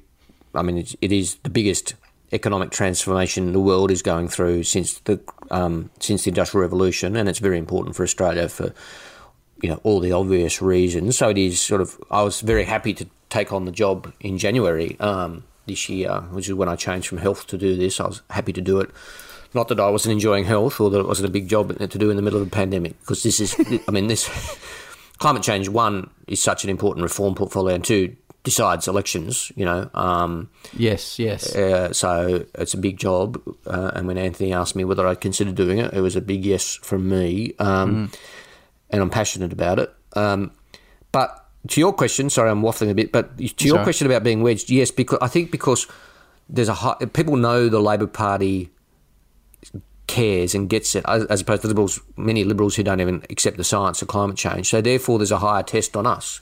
[0.55, 1.95] I mean, it's, it is the biggest
[2.33, 5.19] economic transformation the world is going through since the
[5.51, 8.75] um, since the industrial revolution, and it's very important for Australia for
[9.63, 11.19] you know all the obvious reasons.
[11.19, 11.99] So it is sort of.
[12.11, 16.49] I was very happy to take on the job in January um, this year, which
[16.49, 18.01] is when I changed from health to do this.
[18.01, 18.91] I was happy to do it.
[19.55, 22.11] Not that I wasn't enjoying health or that it wasn't a big job to do
[22.11, 23.57] in the middle of a pandemic, because this is.
[23.89, 24.29] I mean, this
[25.19, 25.69] climate change.
[25.69, 29.51] One is such an important reform portfolio, and two decides elections.
[29.57, 29.91] You know.
[29.95, 33.41] Um, yes yes uh, so it's a big job.
[33.67, 36.45] Uh, and when Anthony asked me whether I'd consider doing it, it was a big
[36.45, 37.55] yes from me.
[37.59, 38.11] Um,
[38.91, 39.93] And I'm passionate about it.
[40.15, 40.53] Um,
[41.13, 43.13] but to your question, sorry, I'm waffling a bit.
[43.13, 43.85] But to your Sorry.
[43.85, 45.87] question about being wedged, yes, because I think because
[46.49, 48.71] there's a high, people know the Labor Party
[50.07, 53.65] cares and gets it, as, opposed to liberals, many liberals who don't even accept the
[53.65, 54.69] science of climate change.
[54.69, 56.41] So therefore, there's a higher test on us.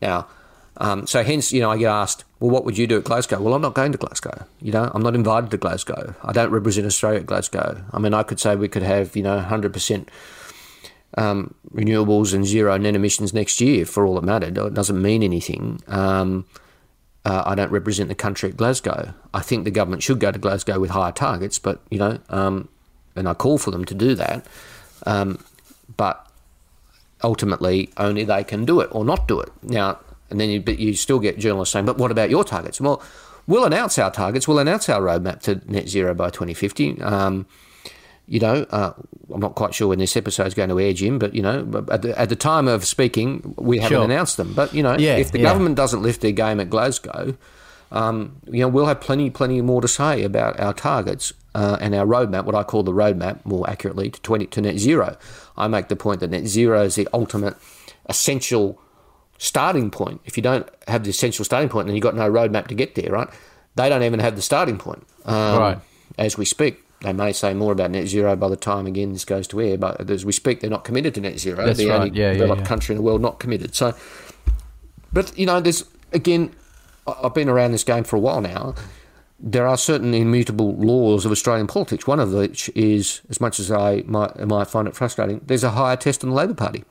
[0.00, 0.28] Now,
[0.76, 3.40] um, so hence, you know, I get asked, well, what would you do at Glasgow?
[3.40, 4.46] Well, I'm not going to Glasgow.
[4.62, 6.14] You know, I'm not invited to Glasgow.
[6.22, 7.84] I don't represent Australia at Glasgow.
[7.92, 10.08] I mean, I could say we could have, you know, 100%
[11.16, 14.56] um, renewables and zero net emissions next year for all that mattered.
[14.56, 15.80] It doesn't mean anything.
[15.88, 16.46] Um,
[17.24, 19.12] uh, I don't represent the country at Glasgow.
[19.34, 22.68] I think the government should go to Glasgow with higher targets, but, you know, um,
[23.14, 24.46] and I call for them to do that.
[25.04, 25.44] Um,
[25.96, 26.26] but
[27.22, 29.50] ultimately only they can do it or not do it.
[29.62, 29.98] Now,
[30.30, 32.80] and then you, but you still get journalists saying, but what about your targets?
[32.80, 33.02] Well,
[33.46, 34.46] we'll announce our targets.
[34.46, 37.02] We'll announce our roadmap to net zero by 2050.
[38.30, 38.92] You know, uh,
[39.34, 41.84] I'm not quite sure when this episode is going to air, Jim, but, you know,
[41.90, 44.04] at the, at the time of speaking, we haven't Sure.
[44.04, 44.54] announced them.
[44.54, 45.46] But, you know, Yeah, if the yeah.
[45.46, 47.34] government doesn't lift their game at Glasgow,
[47.90, 51.92] um, you know, we'll have plenty, plenty more to say about our targets uh, and
[51.92, 55.16] our roadmap, what I call the roadmap, more accurately, to 20 to net zero.
[55.56, 57.56] I make the point that net zero is the ultimate
[58.08, 58.78] essential
[59.38, 60.20] starting point.
[60.24, 62.94] If you don't have the essential starting point, then you've got no roadmap to get
[62.94, 63.28] there, right?
[63.74, 65.04] They don't even have the starting point.
[65.24, 65.78] Um, Right.
[66.18, 69.24] As we speak, they may say more about net zero by the time again this
[69.24, 71.64] goes to air, but as we speak, they're not committed to net zero.
[71.64, 72.00] That's the right.
[72.02, 72.66] only Yeah, yeah, developed yeah.
[72.66, 73.74] country in the world not committed.
[73.74, 73.94] So,
[75.12, 76.54] but you know, there's again,
[77.06, 78.74] I've been around this game for a while now.
[79.42, 82.06] There are certain immutable laws of Australian politics.
[82.06, 85.70] One of which is, as much as I might, might find it frustrating, there's a
[85.70, 86.84] higher test on the Labor Party.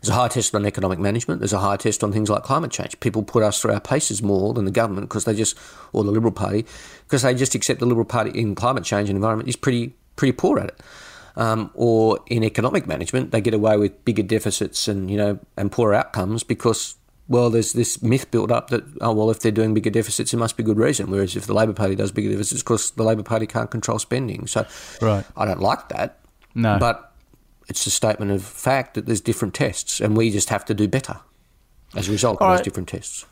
[0.00, 1.40] There's a high test on economic management.
[1.40, 2.98] There's a high test on things like climate change.
[3.00, 5.58] People put us through our paces more than the government because they just,
[5.92, 6.64] or the Liberal Party,
[7.04, 10.32] because they just accept the Liberal Party in climate change and environment is pretty pretty
[10.32, 10.80] poor at it.
[11.36, 15.70] Um, or in economic management, they get away with bigger deficits and you know and
[15.70, 16.96] poorer outcomes because
[17.28, 20.38] well, there's this myth built up that oh well, if they're doing bigger deficits, it
[20.38, 21.10] must be good reason.
[21.10, 23.98] Whereas if the Labor Party does bigger deficits, of course, the Labor Party can't control
[23.98, 24.46] spending.
[24.46, 24.66] So
[25.02, 25.24] Right.
[25.36, 26.18] I don't like that.
[26.54, 26.78] No.
[26.78, 27.07] But
[27.68, 30.88] it's a statement of fact that there's different tests, and we just have to do
[30.88, 31.20] better
[31.94, 33.26] as a result of All those different tests.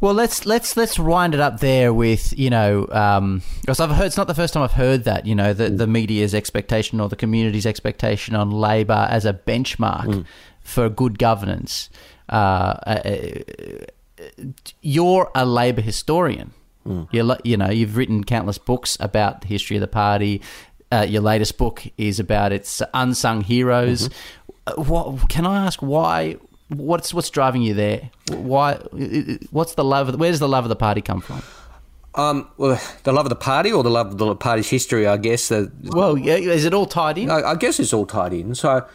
[0.00, 4.06] Well, let's let's let's wind it up there with you know um, because I've heard
[4.06, 7.08] it's not the first time I've heard that you know the the media's expectation or
[7.08, 10.26] the community's expectation on Labor as a benchmark
[10.60, 11.90] for good governance.
[12.28, 12.32] Uh,
[12.86, 13.00] uh,
[14.82, 16.52] you're a Labor historian.
[17.12, 20.42] You're, you know you've written countless books about the history of the party.
[20.92, 24.08] Uh, your latest book is about its unsung heroes.
[24.66, 25.80] Uh, What can I ask?
[25.80, 26.36] Why?
[26.68, 28.10] What's what's driving you there?
[28.30, 28.74] Why?
[29.50, 30.08] What's the love?
[30.08, 31.42] Of, where does the love of the party come from?
[32.14, 35.16] Um, well, the love of the party or the love of the party's history, I
[35.16, 35.48] guess.
[35.48, 37.28] The, Well, yeah, is it all tied in?
[37.28, 38.54] I, I guess it's all tied in.
[38.54, 38.86] So,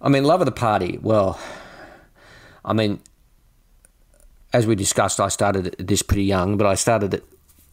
[0.00, 0.98] I mean, love of the party.
[1.02, 1.38] Well,
[2.64, 3.00] I mean,
[4.52, 7.24] as we discussed, I started this pretty young, but I started it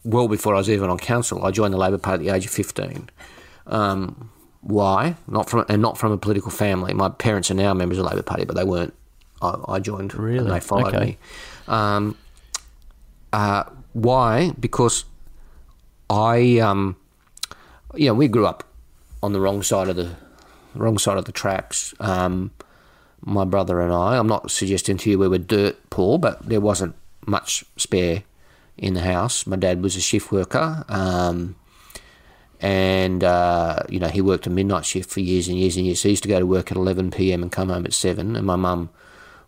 [0.06, 1.44] well before I was even on council.
[1.44, 3.10] I joined the Labor Party at the age of fifteen.
[3.66, 4.30] Um,
[4.60, 5.16] why?
[5.26, 6.94] Not from and not from a political family.
[6.94, 8.94] My parents are now members of the Labor Party, but they weren't.
[9.42, 10.38] I, I joined Really?
[10.38, 11.04] and they followed Okay.
[11.04, 11.18] me.
[11.68, 12.16] Um,
[13.32, 14.52] uh, why?
[14.58, 15.04] Because
[16.08, 16.96] I, um,
[17.94, 18.64] you know, we grew up
[19.22, 20.10] on the wrong side of the
[20.74, 21.94] wrong side of the tracks.
[22.00, 22.50] Um,
[23.24, 24.16] my brother and I.
[24.18, 26.94] I'm not suggesting to you we were dirt poor, but there wasn't
[27.26, 28.22] much spare
[28.78, 29.46] in the house.
[29.46, 31.56] My dad was a shift worker, um,
[32.60, 36.00] and uh, you know he worked a midnight shift for years and years and years.
[36.00, 37.42] So he used to go to work at 11 p.m.
[37.42, 38.36] and come home at seven.
[38.36, 38.90] And my mum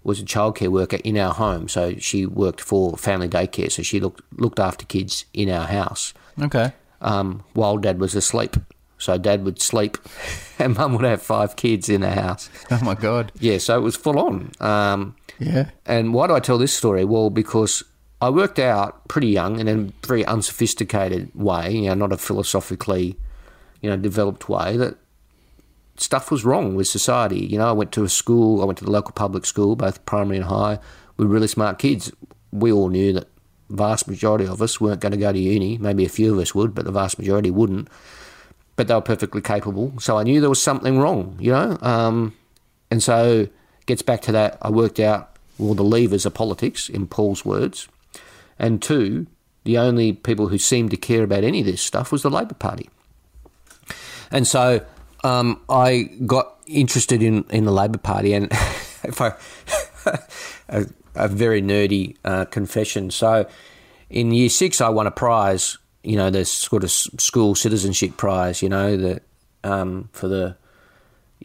[0.05, 3.71] was a childcare worker in our home, so she worked for family daycare.
[3.73, 6.73] So she looked looked after kids in our house Okay.
[7.01, 8.57] um, while dad was asleep.
[9.01, 9.97] So dad would sleep,
[10.59, 12.51] and mum would have five kids in the house.
[12.71, 13.33] Oh my god.
[13.41, 14.51] Yeah, so it was full on.
[14.61, 15.71] Um, Yeah.
[15.87, 17.05] and why do I tell this story?
[17.05, 17.85] Well, because
[18.21, 22.17] I worked out pretty young and in a very unsophisticated way, you know, not a
[22.17, 23.17] philosophically,
[23.81, 24.97] you know, developed way, that
[25.97, 27.41] stuff was wrong with society.
[27.41, 30.05] You know, I went to a school, I went to the local public school, both
[30.05, 30.81] primary and high,
[31.17, 32.11] with really smart kids.
[32.53, 33.29] We all knew that
[33.71, 35.79] vast majority of us weren't going to go to uni.
[35.79, 37.89] Maybe a few of us would, but the vast majority wouldn't.
[38.75, 39.93] But they were perfectly capable.
[40.01, 41.79] So I knew there was something wrong, you know?
[41.83, 42.35] Um,
[42.91, 43.49] and so
[43.87, 44.59] gets back to that.
[44.63, 47.89] I worked out well the levers of politics, in Paul's words,
[48.59, 49.27] and two,
[49.65, 52.55] the only people who seemed to care about any of this stuff was the Labor
[52.55, 52.89] Party.
[54.31, 54.85] And so
[55.25, 58.47] um, I got interested in, in the Labor Party, and
[59.05, 59.35] if I
[60.69, 63.11] a, a very nerdy uh, confession.
[63.11, 63.49] So
[64.11, 65.79] in year six, I won a prize.
[66.03, 68.63] You know, the sort of school citizenship prize.
[68.63, 69.21] You know, the
[69.65, 70.57] um, for the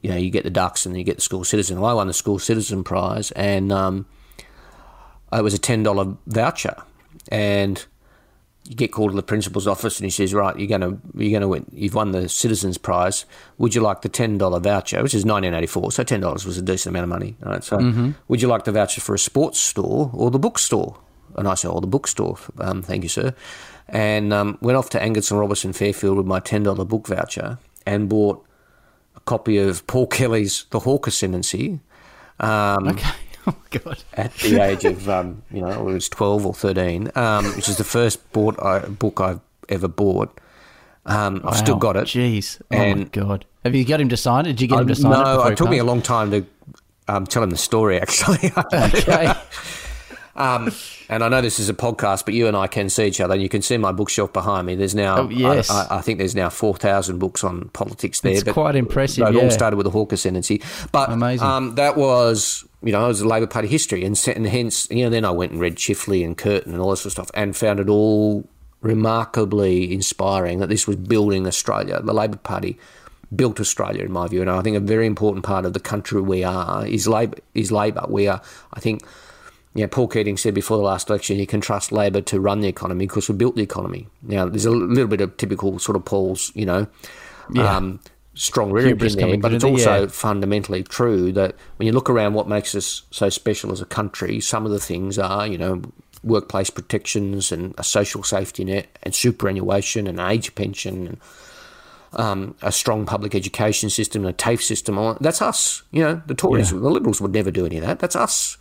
[0.02, 1.80] you know you get the ducks and you get the school citizen.
[1.80, 4.06] Well, I won the school citizen prize, and um,
[5.32, 6.76] it was a ten dollar voucher,
[7.30, 7.86] and
[8.66, 11.32] you get called to the principal's office and he says, "Right, you're going to you're
[11.32, 11.66] going to win.
[11.74, 13.26] You've won the citizens prize.
[13.58, 15.92] Would you like the ten dollar voucher, which is 1984?
[15.92, 17.64] So ten dollars was a decent amount of money, right?
[17.64, 17.78] So,
[18.30, 20.98] would you like the voucher for a sports store or the bookstore?"
[21.36, 22.38] And I said, "Oh, the bookstore.
[22.60, 23.34] Um, thank you, sir."
[23.90, 27.58] And um, went off to Angus and Robertson Fairfield with my ten dollar book voucher
[27.86, 28.46] and bought
[29.18, 31.82] a copy of Paul Kelly's The Hawke Ascendancy.
[32.40, 33.10] Um, Okay.
[33.48, 34.04] Oh my god.
[34.14, 37.78] at the age of um, you know it was twelve or thirteen, um, which is
[37.78, 40.40] the first bought I, book I've ever bought.
[41.06, 42.06] Um, I've still got it.
[42.06, 42.62] Jeez.
[42.72, 43.46] Oh my And- god.
[43.66, 44.54] Have you got him to sign it?
[44.54, 45.36] Did you get him to sign no, it?
[45.38, 46.46] before it took me a long time to
[47.08, 48.52] um, tell him the story actually.
[48.74, 49.34] Okay.
[50.36, 50.72] Um,
[51.14, 53.34] and I know this is a podcast, but you and I can see each other,
[53.34, 54.76] and you can see my bookshelf behind me.
[54.76, 55.70] There's now, Oh, yes.
[55.70, 58.34] I, I, I think there's now four thousand books on politics there.
[58.34, 59.42] It's but quite impressive, It yeah.
[59.42, 60.62] all started with the Hawke ascendancy,
[60.92, 61.48] but Amazing.
[61.48, 65.04] Um, that was, you know, it was the Labor Party history, and, and hence, you
[65.04, 67.32] know, then I went and read Chifley and Curtin and all this sort of stuff,
[67.34, 68.48] and found it all
[68.82, 72.02] remarkably inspiring that this was building Australia.
[72.02, 72.78] The Labor Party
[73.36, 76.22] built Australia, in my view, and I think a very important part of the country
[76.22, 77.38] we are is Labor.
[77.54, 78.06] Is Labor.
[78.08, 78.42] We are,
[78.74, 79.02] I think.
[79.76, 82.68] Yeah, Paul Keating said before the last election he can trust Labor to run the
[82.68, 84.08] economy because we built the economy.
[84.22, 86.86] Now, there's a little bit of typical sort of Paul's, you know,
[87.52, 87.76] Yeah.
[87.78, 88.00] um,
[88.36, 90.08] strong rhetoric in there, but it's also yeah.
[90.08, 94.40] fundamentally true that when you look around what makes us so special as a country,
[94.40, 95.82] some of the things are, you know,
[96.24, 101.18] workplace protections and a social safety net and superannuation and age pension and
[102.14, 105.18] um, a strong public education system and a TAFE system.
[105.20, 105.82] That's us.
[105.92, 106.80] You know, the Tories, Yeah.
[106.80, 108.00] the Liberals would never do any of that.
[108.00, 108.58] That's us.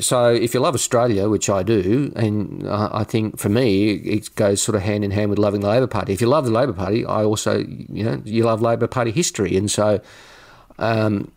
[0.00, 4.62] So if you love Australia, which I do, and I think for me it goes
[4.62, 6.12] sort of hand in hand with loving the Labor Party.
[6.12, 9.56] If you love the Labor Party, I also, you know, you love Labor Party history,
[9.56, 10.00] and so
[10.78, 11.32] um,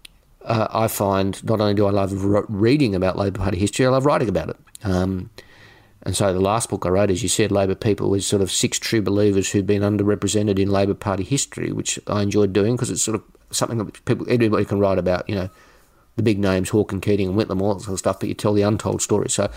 [0.46, 2.14] uh, I find not only do I love
[2.50, 4.58] reading about Labor Party history, I love writing about it.
[4.84, 5.32] Um,
[6.04, 8.52] and so the last book I wrote, as you said, Labor People, was sort of
[8.52, 12.90] six true believers who've been underrepresented in Labor Party history, which I enjoyed doing because
[12.90, 15.50] it's sort of something that people, everybody can write about, you know,
[16.22, 18.36] the big names, Hawke and Keating and Whitlam, all that sort of stuff, but you
[18.36, 19.30] tell the untold story.
[19.30, 19.52] So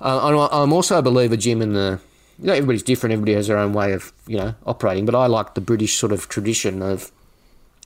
[0.00, 1.98] uh, I'm- also a believer, Jim, in the,
[2.38, 5.26] you know, everybody's different, everybody has their own way of, you know, operating, but I
[5.26, 7.10] like the British sort of tradition of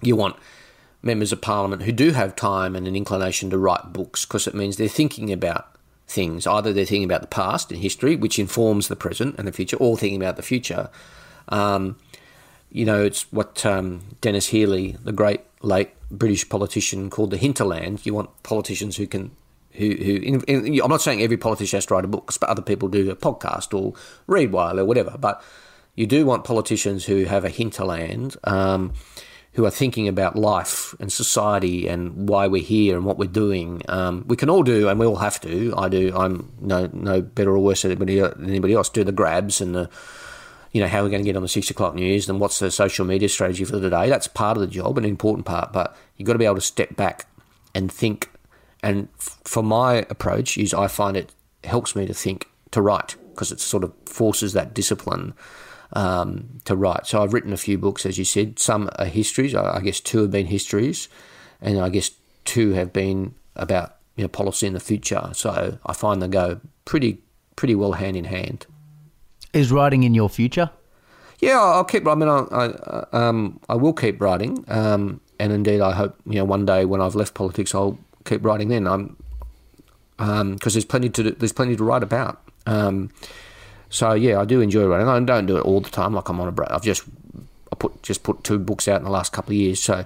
[0.03, 0.37] you want
[1.03, 4.55] members of parliament who do have time and an inclination to write books because it
[4.55, 5.69] means they're thinking about
[6.07, 6.47] things.
[6.47, 9.77] Either they're thinking about the past and history, which informs the present and the future,
[9.77, 10.91] or thinking about the future.
[11.49, 11.97] Um,
[12.73, 18.05] you know, it's what um, Denis Healey, the great late British politician, called the hinterland.
[18.05, 19.33] You want politicians who can.
[19.75, 22.49] Who, who in, in, I'm not saying every politician has to write a book, but
[22.49, 23.95] other people do a podcast or
[24.27, 25.17] read while or whatever.
[25.17, 25.45] But
[25.95, 28.95] you do want politicians who have a hinterland, um,
[29.53, 33.83] who are thinking about life and society and why we're here and what we're doing.
[33.89, 35.75] Um, we can all do, and we all have to.
[35.77, 36.17] I do.
[36.17, 38.89] I'm no no better or worse than anybody, than anybody else.
[38.89, 39.91] Do the grabs and the
[40.73, 42.71] you know, how we're going to get on the six o'clock news and what's the
[42.71, 44.09] social media strategy for the day.
[44.09, 46.61] That's part of the job, an important part, but you've got to be able to
[46.61, 47.27] step back
[47.75, 48.31] and think.
[48.83, 53.53] And for my approach is I find it helps me to think to write because
[53.53, 55.35] it sort of forces that discipline
[55.93, 57.07] um, to write.
[57.07, 58.59] So I've written a few books, as you said.
[58.59, 59.55] Some are histories.
[59.55, 61.09] I I guess two have been histories,
[61.61, 62.13] and I guess
[62.45, 65.31] two have been about you know policy in the future.
[65.33, 67.23] So I find they go pretty
[67.57, 68.67] pretty well hand in hand.
[69.53, 70.71] Is writing in your future?
[71.41, 72.07] Yeah, I'll keep.
[72.07, 76.35] I mean, I, I, um, I will keep writing, um, and indeed, I hope you
[76.35, 78.69] know one day when I've left politics, I'll keep writing.
[78.69, 79.17] Then I'm
[80.53, 82.43] because there's plenty to do- there's plenty to write about.
[82.67, 83.11] Um,
[83.89, 85.09] so yeah, I do enjoy writing.
[85.09, 86.13] I don't do it all the time.
[86.13, 86.71] Like I'm on a break.
[86.71, 87.05] I've just
[87.73, 89.83] I put just put two books out in the last couple of years.
[89.83, 90.05] So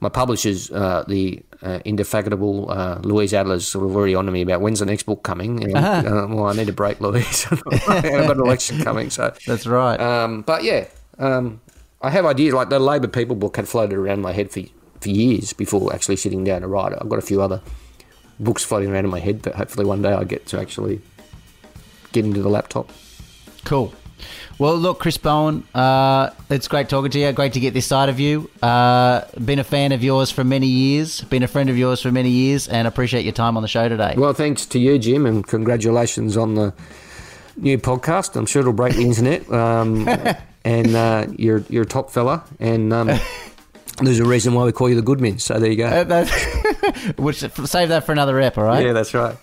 [0.00, 4.42] my publishers, uh, the uh, indefatigable uh, Louise Adler's, sort of already on to me
[4.42, 5.64] about when's the next book coming.
[5.64, 7.46] And, uh, well, I need a break, Louise.
[7.88, 9.98] I've got an election coming, so That's right.
[10.00, 10.86] um, but yeah,
[11.18, 11.60] um,
[12.00, 12.54] I have ideas.
[12.54, 14.60] Like the Labor People book had floated around my head for
[15.00, 16.98] for years before actually sitting down to write it.
[17.00, 17.60] I've got a few other
[18.40, 21.00] books floating around in my head, but hopefully one day I get to actually
[22.12, 22.90] get into the laptop.
[23.64, 23.92] Cool.
[24.58, 27.32] Well, look, Chris Bowen, uh, it's great talking to you.
[27.32, 28.50] Great to get this side of you.
[28.62, 31.20] Uh, been a fan of yours for many years.
[31.22, 33.88] Been a friend of yours for many years, and appreciate your time on the show
[33.88, 34.14] today.
[34.16, 36.74] Well, thanks to you, Jim, and congratulations on the
[37.56, 38.36] new podcast.
[38.36, 39.50] I'm sure it'll break the internet.
[39.52, 40.08] Um,
[40.64, 43.10] and uh, you're you're a top fella, and um,
[44.02, 45.38] there's a reason why we call you the Goodman.
[45.38, 45.86] So there you go.
[45.86, 46.26] Uh,
[47.16, 48.58] Which save that for another rep.
[48.58, 48.84] All right.
[48.84, 49.36] yeah, that's right.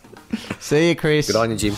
[0.60, 1.28] See you, Chris.
[1.28, 1.76] Good on you, Jim.